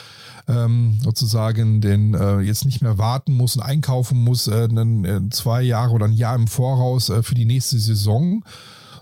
[0.48, 5.20] ähm, sozusagen den äh, jetzt nicht mehr warten muss und einkaufen muss, äh, einen, äh,
[5.30, 8.44] zwei Jahre oder ein Jahr im Voraus äh, für die nächste Saison.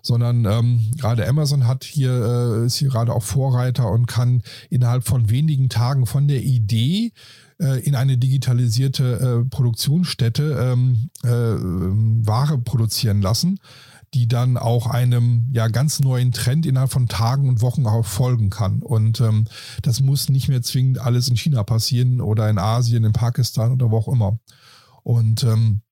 [0.02, 5.06] Sondern ähm, gerade Amazon hat hier, äh, ist hier gerade auch Vorreiter und kann innerhalb
[5.06, 7.12] von wenigen Tagen von der Idee
[7.58, 11.10] in eine digitalisierte Produktionsstätte ähm,
[12.24, 13.60] Ware produzieren lassen
[14.14, 18.50] die dann auch einem ja ganz neuen Trend innerhalb von Tagen und Wochen auch folgen
[18.50, 18.82] kann.
[18.82, 19.44] Und ähm,
[19.82, 23.90] das muss nicht mehr zwingend alles in China passieren oder in Asien, in Pakistan oder
[23.90, 24.38] wo auch immer.
[25.02, 25.82] Und ähm,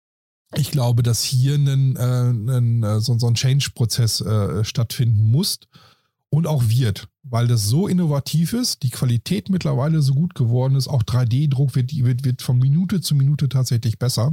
[0.54, 5.60] ich glaube, dass hier ein, äh, ein, äh, so, so ein Change-Prozess äh, stattfinden muss
[6.30, 10.88] und auch wird, weil das so innovativ ist, die Qualität mittlerweile so gut geworden ist,
[10.88, 14.30] auch 3D-Druck wird, wird, wird von Minute zu Minute tatsächlich besser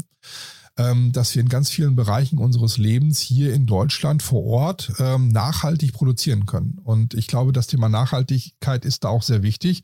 [0.77, 5.93] dass wir in ganz vielen Bereichen unseres Lebens hier in Deutschland vor Ort ähm, nachhaltig
[5.93, 6.79] produzieren können.
[6.83, 9.83] Und ich glaube, das Thema Nachhaltigkeit ist da auch sehr wichtig.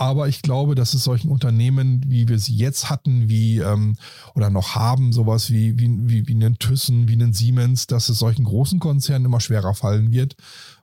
[0.00, 3.96] Aber ich glaube, dass es solchen Unternehmen, wie wir sie jetzt hatten, wie ähm,
[4.34, 8.18] oder noch haben, sowas wie, wie, wie, wie einen Thyssen, wie einen Siemens, dass es
[8.18, 10.36] solchen großen Konzernen immer schwerer fallen wird,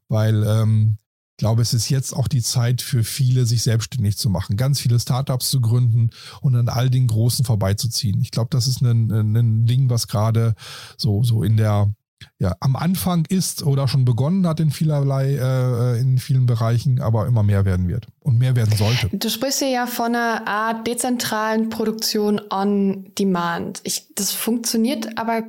[0.08, 0.98] weil ähm,
[1.38, 4.80] ich glaube, es ist jetzt auch die Zeit für viele, sich selbstständig zu machen, ganz
[4.80, 6.10] viele Startups zu gründen
[6.42, 8.20] und an all den Großen vorbeizuziehen.
[8.22, 10.56] Ich glaube, das ist ein, ein Ding, was gerade
[10.98, 11.94] so, so in der,
[12.40, 17.26] ja, am Anfang ist oder schon begonnen hat in vielerlei, äh, in vielen Bereichen, aber
[17.26, 19.10] immer mehr werden wird und mehr werden sollte.
[19.12, 23.82] Du sprichst hier ja von einer Art dezentralen Produktion on Demand.
[23.84, 25.44] Ich, das funktioniert aber,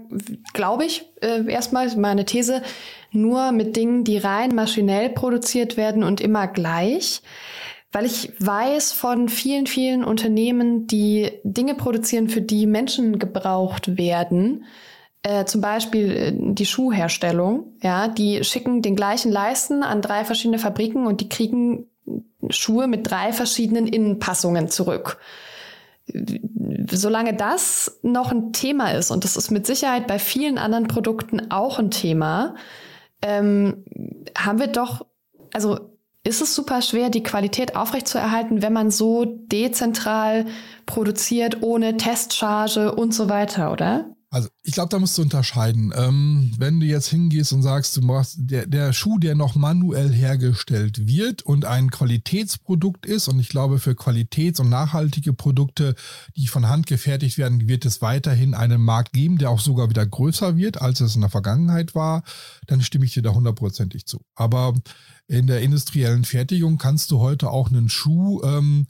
[0.55, 2.63] glaube ich, äh, erstmal meine These,
[3.11, 7.23] nur mit Dingen, die rein maschinell produziert werden und immer gleich.
[7.91, 14.65] Weil ich weiß von vielen, vielen Unternehmen, die Dinge produzieren, für die Menschen gebraucht werden,
[15.29, 20.59] äh, zum Beispiel äh, die Schuhherstellung, ja, die schicken den gleichen Leisten an drei verschiedene
[20.59, 21.87] Fabriken und die kriegen
[22.49, 25.19] Schuhe mit drei verschiedenen Innenpassungen zurück.
[26.91, 31.51] Solange das noch ein Thema ist, und das ist mit Sicherheit bei vielen anderen Produkten
[31.51, 32.55] auch ein Thema,
[33.21, 33.85] ähm,
[34.35, 35.05] haben wir doch,
[35.53, 35.79] also
[36.25, 40.47] ist es super schwer, die Qualität aufrechtzuerhalten, wenn man so dezentral
[40.87, 44.15] produziert, ohne Testcharge und so weiter, oder?
[44.31, 45.93] Also ich glaube, da musst du unterscheiden.
[45.97, 50.13] Ähm, wenn du jetzt hingehst und sagst, du machst der, der Schuh, der noch manuell
[50.13, 55.95] hergestellt wird und ein Qualitätsprodukt ist, und ich glaube, für Qualitäts- und nachhaltige Produkte,
[56.37, 60.05] die von Hand gefertigt werden, wird es weiterhin einen Markt geben, der auch sogar wieder
[60.05, 62.23] größer wird, als es in der Vergangenheit war,
[62.67, 64.21] dann stimme ich dir da hundertprozentig zu.
[64.35, 64.75] Aber
[65.29, 68.87] in der industriellen Fertigung kannst du heute auch einen Schuh, ähm,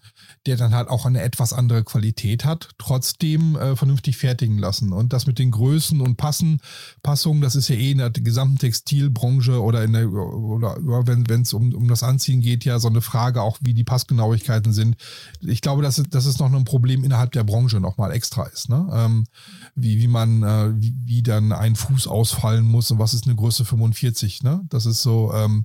[0.46, 4.92] der dann halt auch eine etwas andere Qualität hat, trotzdem äh, vernünftig fertigen lassen.
[4.92, 6.60] Und das mit den Größen und Passen,
[7.02, 11.52] Passungen, das ist ja eh in der gesamten Textilbranche oder in der, oder wenn es
[11.52, 14.96] um, um das Anziehen geht, ja so eine Frage auch, wie die Passgenauigkeiten sind.
[15.40, 18.68] Ich glaube, dass, dass es noch ein Problem innerhalb der Branche nochmal extra ist.
[18.68, 18.88] Ne?
[18.92, 19.26] Ähm,
[19.74, 23.34] wie, wie man, äh, wie, wie dann ein Fuß ausfallen muss und was ist eine
[23.34, 24.44] Größe 45.
[24.44, 24.60] Ne?
[24.68, 25.64] Das ist so, ähm,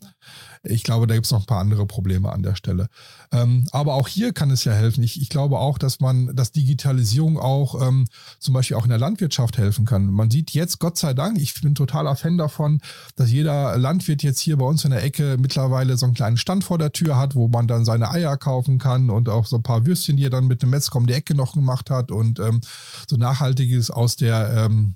[0.64, 2.88] ich glaube, da gibt es noch ein paar andere Probleme an der Stelle.
[3.34, 5.04] Ähm, aber auch hier kann es ja helfen.
[5.04, 8.08] Ich, ich glaube auch, dass man, dass Digitalisierung auch ähm,
[8.40, 10.06] zum Beispiel auch in der Landwirtschaft helfen kann.
[10.06, 12.80] Man sieht jetzt, Gott sei Dank, ich bin totaler Fan davon,
[13.18, 16.64] dass jeder Landwirt jetzt hier bei uns in der Ecke mittlerweile so einen kleinen Stand
[16.64, 19.64] vor der Tür hat, wo man dann seine Eier kaufen kann und auch so ein
[19.64, 22.40] paar Würstchen, die er dann mit dem Metzger um die Ecke noch gemacht hat und
[22.40, 22.62] ähm,
[23.10, 24.96] so nachhaltiges aus der ähm,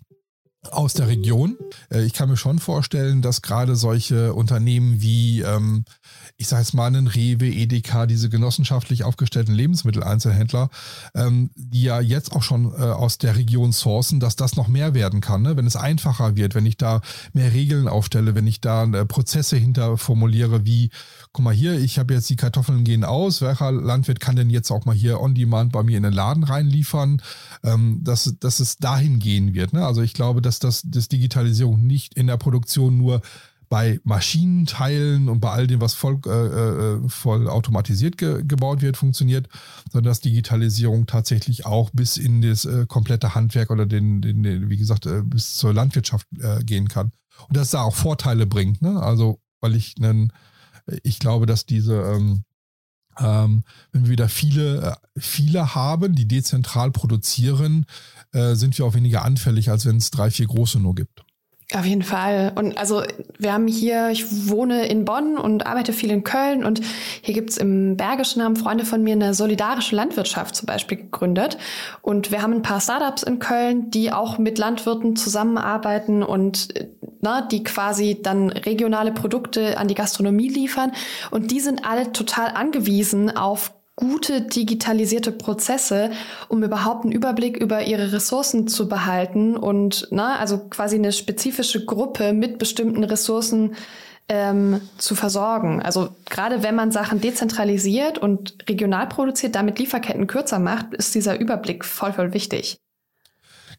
[0.72, 1.58] aus der Region.
[1.92, 5.86] Äh, ich kann mir schon vorstellen, dass gerade solche Unternehmen wie, ähm,
[6.40, 10.70] ich sage jetzt mal, einen Rewe, Edeka, diese genossenschaftlich aufgestellten Lebensmitteleinzelhändler,
[11.16, 14.94] ähm, die ja jetzt auch schon äh, aus der Region sourcen, dass das noch mehr
[14.94, 15.58] werden kann, ne?
[15.58, 17.02] wenn es einfacher wird, wenn ich da
[17.34, 20.92] mehr Regeln aufstelle, wenn ich da äh, Prozesse hinter formuliere, wie,
[21.32, 24.70] guck mal hier, ich habe jetzt die Kartoffeln gehen aus, welcher Landwirt kann denn jetzt
[24.70, 27.20] auch mal hier on demand bei mir in den Laden reinliefern,
[27.64, 29.74] ähm, dass, dass es dahin gehen wird.
[29.74, 29.84] Ne?
[29.84, 33.22] Also ich glaube, dass das dass Digitalisierung nicht in der Produktion nur
[33.70, 38.98] bei Maschinenteilen und bei all dem, was voll, äh, äh, voll automatisiert ge gebaut wird,
[38.98, 39.48] funktioniert,
[39.92, 44.70] sondern dass Digitalisierung tatsächlich auch bis in das äh, komplette Handwerk oder den, den, den
[44.70, 47.12] wie gesagt, äh, bis zur Landwirtschaft äh, gehen kann.
[47.48, 48.82] Und dass da auch Vorteile bringt.
[48.82, 49.02] Ne?
[49.02, 50.32] Also, weil ich einen,
[51.04, 52.44] ich glaube, dass diese, ähm,
[53.20, 57.86] ähm, wenn wir wieder viele, äh, viele haben, die dezentral produzieren,
[58.34, 61.24] sind wir auch weniger anfällig, als wenn es drei, vier große nur gibt.
[61.76, 62.54] Auf jeden Fall.
[62.56, 63.04] Und also
[63.38, 66.80] wir haben hier, ich wohne in Bonn und arbeite viel in Köln und
[67.22, 71.58] hier gibt's im Bergischen haben Freunde von mir eine solidarische Landwirtschaft zum Beispiel gegründet.
[72.02, 76.70] Und wir haben ein paar Startups in Köln, die auch mit Landwirten zusammenarbeiten und
[77.20, 80.94] na, die quasi dann regionale Produkte an die Gastronomie liefern.
[81.32, 86.12] Und die sind alle total angewiesen auf gute digitalisierte Prozesse,
[86.48, 91.84] um überhaupt einen Überblick über ihre Ressourcen zu behalten und na, also quasi eine spezifische
[91.84, 93.76] Gruppe mit bestimmten Ressourcen
[94.30, 95.82] ähm, zu versorgen.
[95.82, 101.40] Also gerade wenn man Sachen dezentralisiert und regional produziert, damit Lieferketten kürzer macht, ist dieser
[101.40, 102.78] Überblick voll, voll wichtig.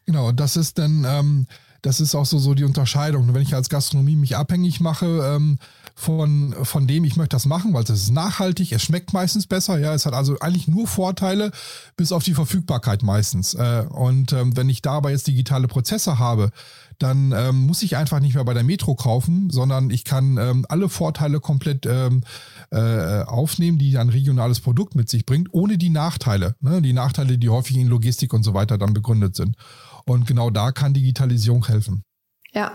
[0.05, 1.47] Genau, das ist dann, ähm,
[1.81, 3.33] das ist auch so, so die Unterscheidung.
[3.33, 5.59] Wenn ich als Gastronomie mich abhängig mache, ähm,
[5.95, 9.77] von, von dem, ich möchte das machen, weil es ist nachhaltig, es schmeckt meistens besser,
[9.79, 11.51] ja, es hat also eigentlich nur Vorteile,
[11.97, 13.53] bis auf die Verfügbarkeit meistens.
[13.53, 16.51] Äh, und ähm, wenn ich dabei jetzt digitale Prozesse habe,
[16.99, 20.65] dann ähm, muss ich einfach nicht mehr bei der Metro kaufen, sondern ich kann ähm,
[20.69, 22.23] alle Vorteile komplett ähm,
[22.71, 26.55] äh, aufnehmen, die ein regionales Produkt mit sich bringt, ohne die Nachteile.
[26.61, 26.81] Ne?
[26.81, 29.55] Die Nachteile, die häufig in Logistik und so weiter dann begründet sind.
[30.05, 32.03] Und genau da kann Digitalisierung helfen.
[32.53, 32.73] Ja,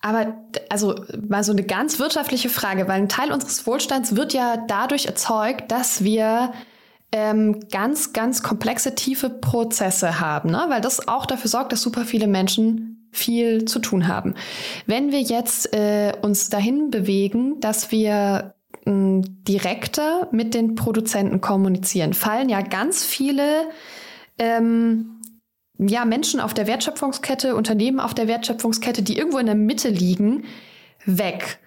[0.00, 0.34] aber
[0.68, 5.06] also mal so eine ganz wirtschaftliche Frage, weil ein Teil unseres Wohlstands wird ja dadurch
[5.06, 6.52] erzeugt, dass wir
[7.10, 10.66] ähm, ganz, ganz komplexe, tiefe Prozesse haben, ne?
[10.68, 14.34] weil das auch dafür sorgt, dass super viele Menschen viel zu tun haben.
[14.86, 18.57] Wenn wir jetzt äh, uns dahin bewegen, dass wir äh,
[18.88, 23.68] direkter mit den Produzenten kommunizieren, fallen ja ganz viele
[24.38, 25.20] ähm,
[25.78, 30.44] ja, Menschen auf der Wertschöpfungskette, Unternehmen auf der Wertschöpfungskette, die irgendwo in der Mitte liegen,
[31.04, 31.58] weg.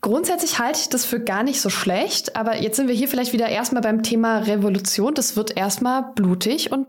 [0.00, 3.32] Grundsätzlich halte ich das für gar nicht so schlecht, aber jetzt sind wir hier vielleicht
[3.32, 5.14] wieder erstmal beim Thema Revolution.
[5.14, 6.86] Das wird erstmal blutig und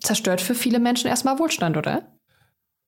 [0.00, 2.11] zerstört für viele Menschen erstmal Wohlstand, oder?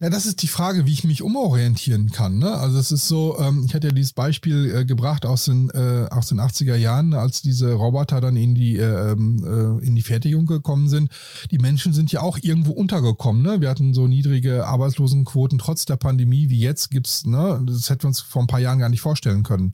[0.05, 2.39] Ja, das ist die Frage, wie ich mich umorientieren kann.
[2.39, 2.53] Ne?
[2.53, 6.09] Also es ist so, ähm, ich hatte ja dieses Beispiel äh, gebracht aus den, äh,
[6.11, 10.03] aus den 80er Jahren, als diese Roboter dann in die, äh, ähm, äh, in die
[10.03, 11.11] Fertigung gekommen sind.
[11.51, 13.41] Die Menschen sind ja auch irgendwo untergekommen.
[13.41, 13.63] Ne?
[13.63, 17.25] Wir hatten so niedrige Arbeitslosenquoten trotz der Pandemie wie jetzt gibt's.
[17.25, 17.63] Ne?
[17.67, 19.73] Das hätten wir uns vor ein paar Jahren gar nicht vorstellen können.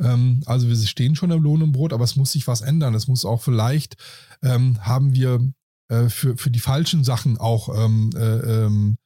[0.00, 2.96] Ähm, also wir stehen schon im Lohn und Brot, aber es muss sich was ändern.
[2.96, 3.94] Es muss auch vielleicht,
[4.42, 5.38] ähm, haben wir
[5.86, 8.96] äh, für, für die falschen Sachen auch ähm, äh, ähm,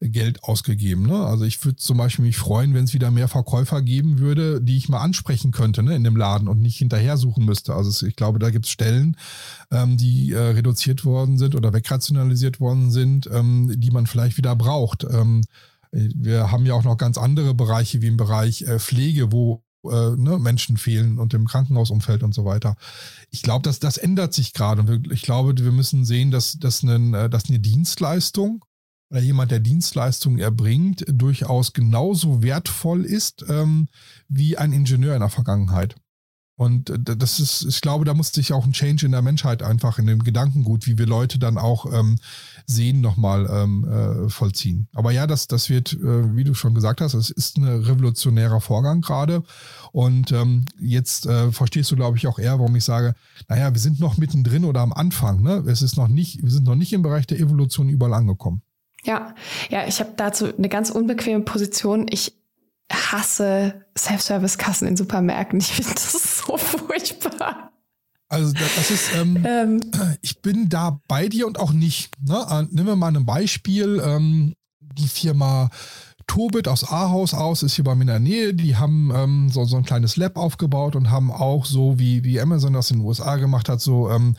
[0.00, 1.06] Geld ausgegeben.
[1.06, 1.24] Ne?
[1.24, 4.76] Also ich würde zum Beispiel mich freuen, wenn es wieder mehr Verkäufer geben würde, die
[4.76, 7.74] ich mal ansprechen könnte ne, in dem Laden und nicht hinterher suchen müsste.
[7.74, 9.16] Also ich glaube, da gibt es Stellen,
[9.70, 14.54] ähm, die äh, reduziert worden sind oder wegrationalisiert worden sind, ähm, die man vielleicht wieder
[14.54, 15.04] braucht.
[15.04, 15.42] Ähm,
[15.92, 20.10] wir haben ja auch noch ganz andere Bereiche wie im Bereich äh, Pflege, wo äh,
[20.16, 22.76] ne, Menschen fehlen und im Krankenhausumfeld und so weiter.
[23.30, 25.00] Ich glaube, dass das ändert sich gerade.
[25.10, 28.62] Ich glaube, wir müssen sehen, dass, dass, eine, äh, dass eine Dienstleistung
[29.10, 33.88] oder jemand, der Dienstleistungen erbringt, durchaus genauso wertvoll ist ähm,
[34.28, 35.94] wie ein Ingenieur in der Vergangenheit.
[36.58, 39.62] Und äh, das ist, ich glaube, da muss sich auch ein Change in der Menschheit
[39.62, 42.18] einfach in dem Gedankengut, wie wir Leute dann auch ähm,
[42.66, 44.88] sehen, nochmal ähm, äh, vollziehen.
[44.94, 48.60] Aber ja, das, das wird, äh, wie du schon gesagt hast, es ist ein revolutionärer
[48.60, 49.42] Vorgang gerade.
[49.92, 53.14] Und ähm, jetzt äh, verstehst du, glaube ich, auch eher, warum ich sage,
[53.48, 55.42] naja, wir sind noch mittendrin oder am Anfang.
[55.42, 55.62] Ne?
[55.66, 58.62] Es ist noch nicht, wir sind noch nicht im Bereich der Evolution überall angekommen.
[59.06, 59.34] Ja,
[59.70, 62.06] ja, ich habe dazu eine ganz unbequeme Position.
[62.10, 62.34] Ich
[62.92, 65.60] hasse Self-Service-Kassen in Supermärkten.
[65.60, 66.12] Ich finde das
[66.46, 67.72] so furchtbar.
[68.28, 69.80] Also das ist, ähm, ähm,
[70.20, 72.10] ich bin da bei dir und auch nicht.
[72.20, 72.44] Ne?
[72.50, 74.02] Äh, nehmen wir mal ein Beispiel.
[74.04, 75.70] Ähm, die Firma
[76.26, 78.54] Tobit aus Ahaus aus ist hier bei mir in der Nähe.
[78.54, 82.40] Die haben ähm, so, so ein kleines Lab aufgebaut und haben auch so, wie, wie
[82.40, 84.38] Amazon das in den USA gemacht hat, so ähm, äh,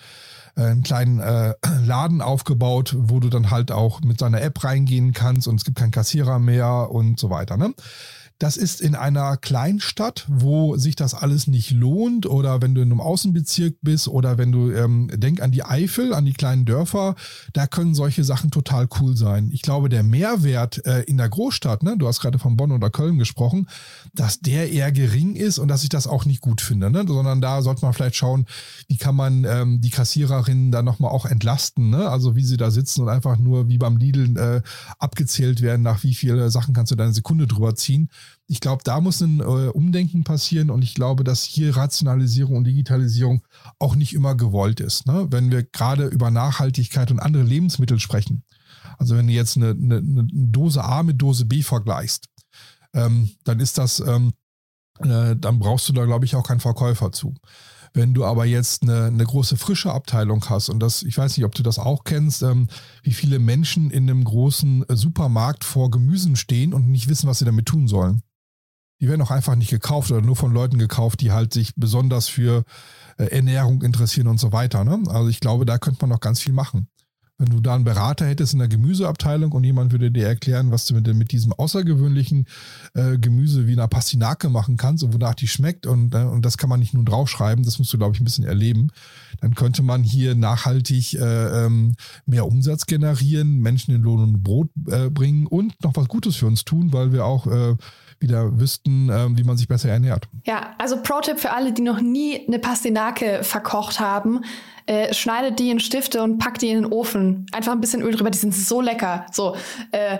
[0.57, 1.53] einen kleinen äh,
[1.85, 5.77] Laden aufgebaut, wo du dann halt auch mit seiner App reingehen kannst und es gibt
[5.77, 7.57] keinen Kassierer mehr und so weiter.
[7.57, 7.73] Ne?
[8.39, 12.91] Das ist in einer Kleinstadt, wo sich das alles nicht lohnt oder wenn du in
[12.91, 17.15] einem Außenbezirk bist oder wenn du, ähm, denk an die Eifel, an die kleinen Dörfer,
[17.53, 19.49] da können solche Sachen total cool sein.
[19.51, 22.91] Ich glaube, der Mehrwert äh, in der Großstadt, ne, du hast gerade von Bonn oder
[22.91, 23.67] Köln gesprochen,
[24.13, 27.05] dass der eher gering ist und dass ich das auch nicht gut finde, ne?
[27.07, 28.45] sondern da sollte man vielleicht schauen,
[28.87, 32.07] wie kann man ähm, die Kassiererinnen da nochmal auch entlasten, ne?
[32.07, 34.61] also wie sie da sitzen und einfach nur wie beim Lidl äh,
[34.99, 38.09] abgezählt werden, nach wie viele Sachen kannst du deine Sekunde drüber ziehen
[38.47, 42.63] ich glaube, da muss ein äh, Umdenken passieren und ich glaube, dass hier Rationalisierung und
[42.63, 43.43] Digitalisierung
[43.77, 45.05] auch nicht immer gewollt ist.
[45.05, 45.27] Ne?
[45.29, 48.43] Wenn wir gerade über Nachhaltigkeit und andere Lebensmittel sprechen,
[48.97, 52.29] also wenn du jetzt eine, eine, eine Dose A mit Dose B vergleichst,
[52.93, 54.33] ähm, dann ist das, ähm,
[54.99, 57.35] äh, dann brauchst du da, glaube ich, auch keinen Verkäufer zu.
[57.93, 61.45] Wenn du aber jetzt eine, eine große frische Abteilung hast und das, ich weiß nicht,
[61.45, 62.67] ob du das auch kennst, ähm,
[63.03, 67.45] wie viele Menschen in einem großen Supermarkt vor Gemüsen stehen und nicht wissen, was sie
[67.45, 68.21] damit tun sollen.
[68.99, 72.27] Die werden auch einfach nicht gekauft oder nur von Leuten gekauft, die halt sich besonders
[72.27, 72.63] für
[73.17, 74.83] äh, Ernährung interessieren und so weiter.
[74.83, 75.03] Ne?
[75.07, 76.87] Also ich glaube, da könnte man noch ganz viel machen.
[77.39, 80.85] Wenn du da einen Berater hättest in der Gemüseabteilung und jemand würde dir erklären, was
[80.85, 82.47] du mit, mit diesem außergewöhnlichen
[82.95, 86.57] äh, Gemüse wie einer Pastinake machen kannst und wonach die schmeckt und, äh, und das
[86.57, 88.89] kann man nicht nur draufschreiben, das musst du, glaube ich, ein bisschen erleben,
[89.39, 94.69] dann könnte man hier nachhaltig äh, ähm, mehr Umsatz generieren, Menschen in Lohn und Brot
[94.87, 97.75] äh, bringen und noch was Gutes für uns tun, weil wir auch äh,
[98.19, 100.27] wieder wüssten, äh, wie man sich besser ernährt.
[100.47, 104.41] Ja, also Pro-Tipp für alle, die noch nie eine Pastinake verkocht haben
[104.87, 107.45] äh, schneidet die in Stifte und packt die in den Ofen.
[107.51, 109.25] Einfach ein bisschen Öl drüber, die sind so lecker.
[109.31, 109.55] So,
[109.91, 110.17] äh,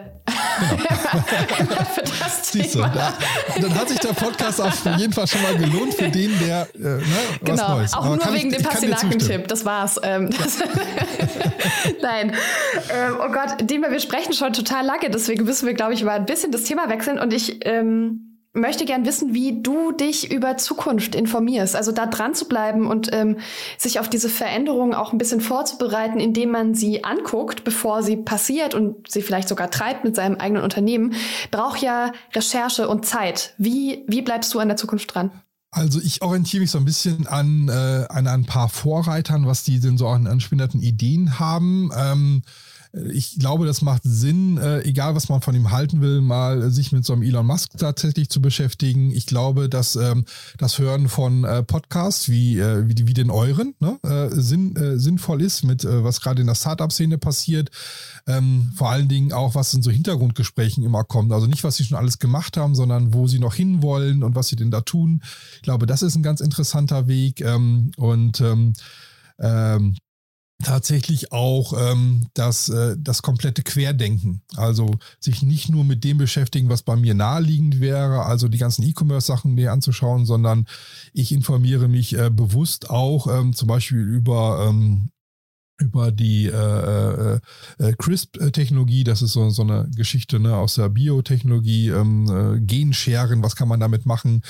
[0.69, 1.83] genau.
[1.93, 3.13] für das Siehst du, da,
[3.59, 6.79] dann hat sich der Podcast auf jeden Fall schon mal gelohnt für den, der äh,
[6.79, 7.03] ne,
[7.43, 7.63] genau.
[7.63, 7.93] was Neues.
[7.93, 9.99] Auch Aber nur wegen ich, dem Pastinaken-Tipp, das war's.
[10.03, 10.59] Ähm, das
[12.01, 12.33] Nein.
[12.93, 16.17] Ähm, oh Gott, Dima, wir sprechen schon total lange, deswegen müssen wir, glaube ich, mal
[16.17, 18.26] ein bisschen das Thema wechseln und ich ähm,
[18.57, 21.75] möchte gern wissen, wie du dich über Zukunft informierst.
[21.75, 23.37] Also da dran zu bleiben und ähm,
[23.77, 28.73] sich auf diese Veränderungen auch ein bisschen vorzubereiten, indem man sie anguckt, bevor sie passiert
[28.73, 31.13] und sie vielleicht sogar treibt mit seinem eigenen Unternehmen,
[31.51, 33.53] braucht ja Recherche und Zeit.
[33.57, 35.31] Wie, wie bleibst du an der Zukunft dran?
[35.71, 39.79] Also ich orientiere mich so ein bisschen an, äh, an ein paar Vorreitern, was die
[39.79, 41.91] denn so an, an spinnerten Ideen haben.
[41.95, 42.41] Ähm,
[42.93, 46.91] ich glaube, das macht Sinn, äh, egal was man von ihm halten will, mal sich
[46.91, 49.11] mit so einem Elon Musk tatsächlich zu beschäftigen.
[49.11, 50.25] Ich glaube, dass ähm,
[50.57, 53.99] das Hören von äh, Podcasts wie, äh, wie, wie den euren ne,
[54.31, 57.69] sinn, sinnvoll ist, mit was gerade in der Startup-Szene passiert.
[58.25, 61.31] Ähm, vor allen Dingen auch, was in so Hintergrundgesprächen immer kommt.
[61.31, 64.47] Also nicht, was sie schon alles gemacht haben, sondern wo sie noch hinwollen und was
[64.47, 65.21] sie denn da tun.
[65.55, 67.41] Ich glaube, das ist ein ganz interessanter Weg.
[67.41, 68.73] Ähm, und ähm,
[70.63, 74.41] tatsächlich auch ähm, das, äh, das komplette Querdenken.
[74.55, 78.83] Also sich nicht nur mit dem beschäftigen, was bei mir naheliegend wäre, also die ganzen
[78.83, 80.67] E-Commerce-Sachen mir anzuschauen, sondern
[81.13, 85.09] ich informiere mich äh, bewusst auch ähm, zum Beispiel über ähm,
[85.79, 87.39] über die äh, äh,
[87.77, 93.43] äh CRISP-Technologie, das ist so, so eine Geschichte ne, aus der Biotechnologie, ähm, äh, Genscheren,
[93.43, 94.41] was kann man damit machen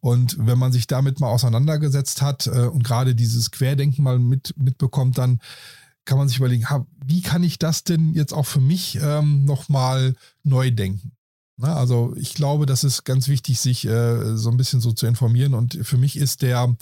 [0.00, 4.54] und wenn man sich damit mal auseinandergesetzt hat äh, und gerade dieses Querdenken mal mit,
[4.56, 5.40] mitbekommt, dann
[6.04, 9.44] kann man sich überlegen, ha, wie kann ich das denn jetzt auch für mich ähm,
[9.44, 11.12] nochmal neu denken?
[11.58, 15.06] Na, also ich glaube, das ist ganz wichtig, sich äh, so ein bisschen so zu
[15.06, 15.54] informieren.
[15.54, 16.76] Und für mich ist der,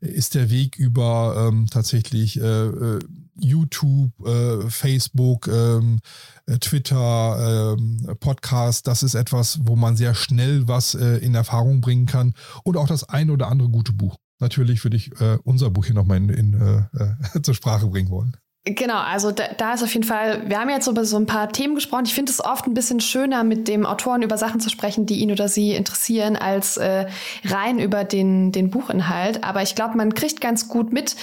[0.00, 2.98] ist der Weg über ähm, tatsächlich äh, äh
[3.40, 10.66] YouTube, äh, Facebook, ähm, äh, Twitter, ähm, Podcast, das ist etwas, wo man sehr schnell
[10.66, 12.34] was äh, in Erfahrung bringen kann
[12.64, 14.16] und auch das ein oder andere gute Buch.
[14.40, 18.36] Natürlich würde ich äh, unser Buch hier nochmal in, in, äh, zur Sprache bringen wollen.
[18.64, 21.50] Genau, also da, da, ist auf jeden Fall, wir haben jetzt über so ein paar
[21.50, 22.04] Themen gesprochen.
[22.04, 25.20] Ich finde es oft ein bisschen schöner, mit dem Autoren über Sachen zu sprechen, die
[25.20, 27.06] ihn oder sie interessieren, als äh,
[27.44, 29.42] rein über den, den Buchinhalt.
[29.42, 31.16] Aber ich glaube, man kriegt ganz gut mit,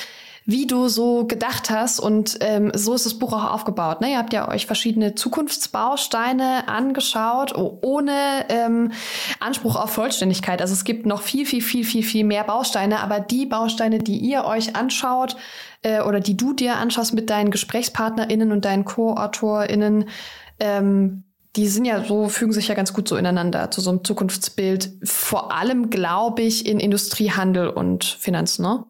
[0.45, 1.99] wie du so gedacht hast.
[1.99, 4.01] Und ähm, so ist das Buch auch aufgebaut.
[4.01, 4.11] Ne?
[4.11, 8.91] Ihr habt ja euch verschiedene Zukunftsbausteine angeschaut, ohne ähm,
[9.39, 10.61] Anspruch auf Vollständigkeit.
[10.61, 12.99] Also es gibt noch viel, viel, viel, viel, viel mehr Bausteine.
[12.99, 15.35] Aber die Bausteine, die ihr euch anschaut
[15.81, 20.05] äh, oder die du dir anschaust mit deinen GesprächspartnerInnen und deinen Co-AutorInnen,
[20.59, 21.23] ähm,
[21.55, 24.91] die sind ja so, fügen sich ja ganz gut so ineinander zu so einem Zukunftsbild.
[25.03, 28.85] Vor allem, glaube ich, in Industrie, Handel und Finanzen, ne?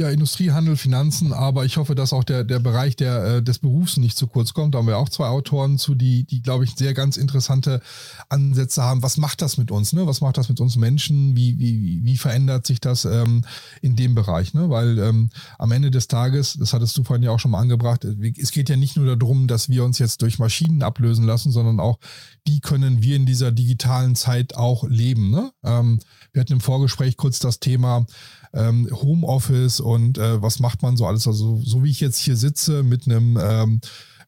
[0.00, 3.58] Ja, Industrie, Handel, Finanzen, aber ich hoffe, dass auch der, der Bereich der, äh, des
[3.58, 4.74] Berufs nicht zu kurz kommt.
[4.74, 7.82] Da haben wir auch zwei Autoren zu, die, die glaube ich, sehr ganz interessante
[8.30, 9.02] Ansätze haben.
[9.02, 9.92] Was macht das mit uns?
[9.92, 10.06] Ne?
[10.06, 11.36] Was macht das mit uns Menschen?
[11.36, 13.44] Wie, wie, wie verändert sich das ähm,
[13.82, 14.54] in dem Bereich?
[14.54, 14.70] Ne?
[14.70, 15.28] Weil ähm,
[15.58, 18.70] am Ende des Tages, das hattest du vorhin ja auch schon mal angebracht, es geht
[18.70, 21.98] ja nicht nur darum, dass wir uns jetzt durch Maschinen ablösen lassen, sondern auch,
[22.46, 25.30] wie können wir in dieser digitalen Zeit auch leben?
[25.30, 25.52] Ne?
[25.62, 25.98] Ähm,
[26.32, 28.06] wir hatten im Vorgespräch kurz das Thema,
[28.52, 31.26] ähm, Homeoffice und äh, was macht man so alles.
[31.26, 33.80] Also so wie ich jetzt hier sitze mit einem ähm,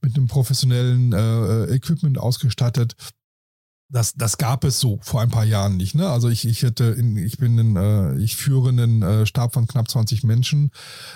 [0.03, 2.97] mit einem professionellen äh, Equipment ausgestattet,
[3.93, 5.95] das, das gab es so vor ein paar Jahren nicht.
[5.95, 6.09] Ne?
[6.09, 9.66] Also ich, ich hätte, in, ich bin in, äh, ich führe einen äh, Stab von
[9.66, 10.70] knapp 20 Menschen,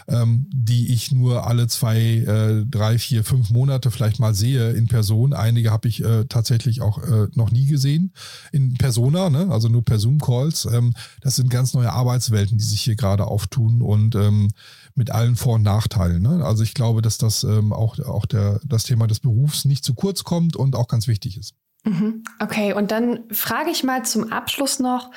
[0.09, 4.89] ähm, die ich nur alle zwei, äh, drei, vier, fünf Monate vielleicht mal sehe in
[4.89, 5.33] Person.
[5.33, 8.12] Einige habe ich äh, tatsächlich auch äh, noch nie gesehen
[8.53, 9.49] in Persona, ne?
[9.51, 10.66] also nur per Zoom-Calls.
[10.66, 14.51] Ähm, das sind ganz neue Arbeitswelten, die sich hier gerade auftun und ähm,
[14.95, 16.22] mit allen Vor- und Nachteilen.
[16.22, 16.45] Ne?
[16.45, 19.95] Also ich glaube, dass das ähm, auch, auch der, das Thema des Berufs nicht zu
[19.95, 21.55] kurz kommt und auch ganz wichtig ist.
[21.87, 22.24] Mhm.
[22.41, 25.12] Okay, und dann frage ich mal zum Abschluss noch,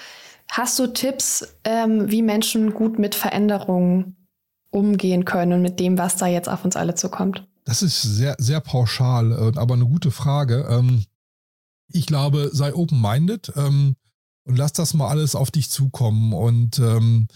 [0.49, 4.15] hast du Tipps, ähm, wie Menschen gut mit Veränderungen
[4.71, 7.47] umgehen können und mit dem, was da jetzt auf uns alle zukommt?
[7.65, 10.67] Das ist sehr, sehr pauschal, äh, aber eine gute Frage.
[10.69, 11.05] Ähm,
[11.91, 13.95] ich glaube, sei open-minded ähm,
[14.43, 16.33] und lass das mal alles auf dich zukommen.
[16.33, 17.27] Und ähm,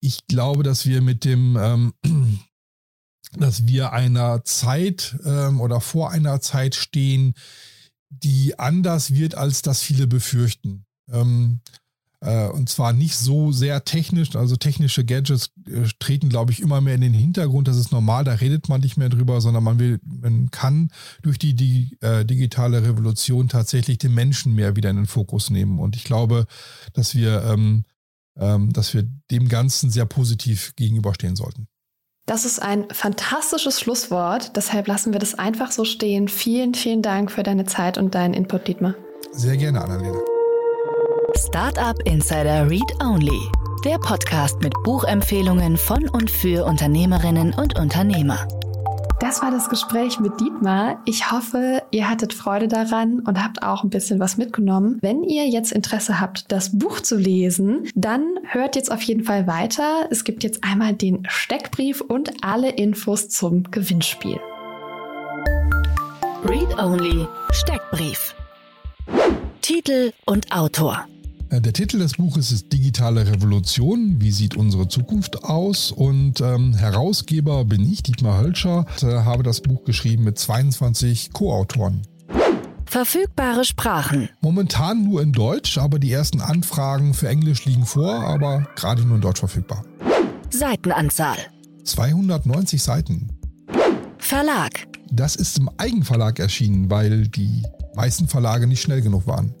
[0.00, 1.92] ich glaube, dass wir mit dem,
[3.38, 7.34] dass wir einer Zeit oder vor einer Zeit stehen,
[8.22, 10.84] die anders wird, als das viele befürchten.
[12.24, 16.80] Äh, und zwar nicht so sehr technisch, also technische Gadgets äh, treten, glaube ich, immer
[16.80, 17.68] mehr in den Hintergrund.
[17.68, 20.90] Das ist normal, da redet man nicht mehr drüber, sondern man will, man kann
[21.22, 25.78] durch die, die äh, digitale Revolution tatsächlich den Menschen mehr wieder in den Fokus nehmen.
[25.78, 26.46] Und ich glaube,
[26.94, 27.84] dass wir, ähm,
[28.36, 31.68] ähm, dass wir dem Ganzen sehr positiv gegenüberstehen sollten.
[32.26, 34.56] Das ist ein fantastisches Schlusswort.
[34.56, 36.28] Deshalb lassen wir das einfach so stehen.
[36.28, 38.94] Vielen, vielen Dank für deine Zeit und deinen Input, Dietmar.
[39.32, 40.18] Sehr gerne, Annalena.
[41.36, 43.40] Startup Insider Read Only,
[43.84, 48.48] der Podcast mit Buchempfehlungen von und für Unternehmerinnen und Unternehmer.
[49.24, 51.00] Das war das Gespräch mit Dietmar.
[51.06, 54.98] Ich hoffe, ihr hattet Freude daran und habt auch ein bisschen was mitgenommen.
[55.00, 59.46] Wenn ihr jetzt Interesse habt, das Buch zu lesen, dann hört jetzt auf jeden Fall
[59.46, 60.08] weiter.
[60.10, 64.38] Es gibt jetzt einmal den Steckbrief und alle Infos zum Gewinnspiel.
[66.44, 68.34] Read Only Steckbrief.
[69.62, 71.06] Titel und Autor.
[71.54, 74.16] Äh, der Titel des Buches ist Digitale Revolution.
[74.20, 75.92] Wie sieht unsere Zukunft aus?
[75.92, 82.02] Und ähm, Herausgeber bin ich, Dietmar Hölscher, äh, habe das Buch geschrieben mit 22 Co-Autoren.
[82.86, 84.28] Verfügbare Sprachen.
[84.40, 89.16] Momentan nur in Deutsch, aber die ersten Anfragen für Englisch liegen vor, aber gerade nur
[89.16, 89.84] in Deutsch verfügbar.
[90.50, 91.36] Seitenanzahl.
[91.84, 93.28] 290 Seiten.
[94.18, 94.86] Verlag.
[95.10, 97.62] Das ist im Eigenverlag erschienen, weil die
[97.94, 99.54] meisten Verlage nicht schnell genug waren.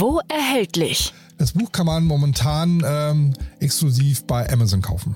[0.00, 1.12] Wo erhältlich?
[1.36, 5.14] Das Buch kann man momentan ähm, exklusiv bei Amazon kaufen.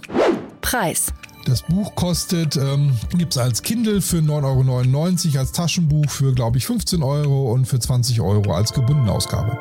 [0.60, 1.06] Preis.
[1.46, 6.58] Das Buch kostet, ähm, gibt es als Kindle für 9,99 Euro, als Taschenbuch für, glaube
[6.58, 9.58] ich, 15 Euro und für 20 Euro als gebundene Ausgabe.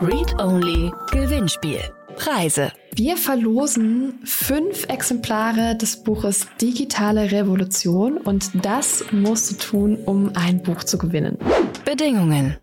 [0.00, 1.80] Read Only Gewinnspiel.
[2.14, 2.70] Preise.
[2.94, 10.62] Wir verlosen fünf Exemplare des Buches Digitale Revolution und das musst du tun, um ein
[10.62, 11.36] Buch zu gewinnen.
[11.84, 12.56] Bedingungen.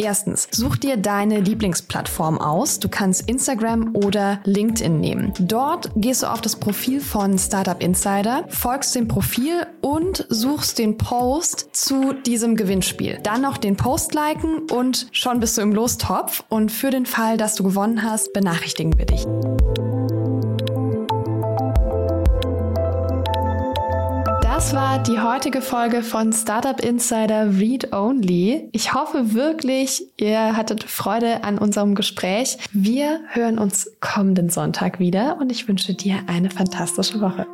[0.00, 2.78] Erstens, such dir deine Lieblingsplattform aus.
[2.78, 5.32] Du kannst Instagram oder LinkedIn nehmen.
[5.40, 10.98] Dort gehst du auf das Profil von Startup Insider, folgst dem Profil und suchst den
[10.98, 13.18] Post zu diesem Gewinnspiel.
[13.24, 16.44] Dann noch den Post liken und schon bist du im Lostopf.
[16.48, 19.26] Und für den Fall, dass du gewonnen hast, benachrichtigen wir dich.
[24.58, 28.68] Das war die heutige Folge von Startup Insider Read Only.
[28.72, 32.58] Ich hoffe wirklich, ihr hattet Freude an unserem Gespräch.
[32.72, 37.46] Wir hören uns kommenden Sonntag wieder und ich wünsche dir eine fantastische Woche.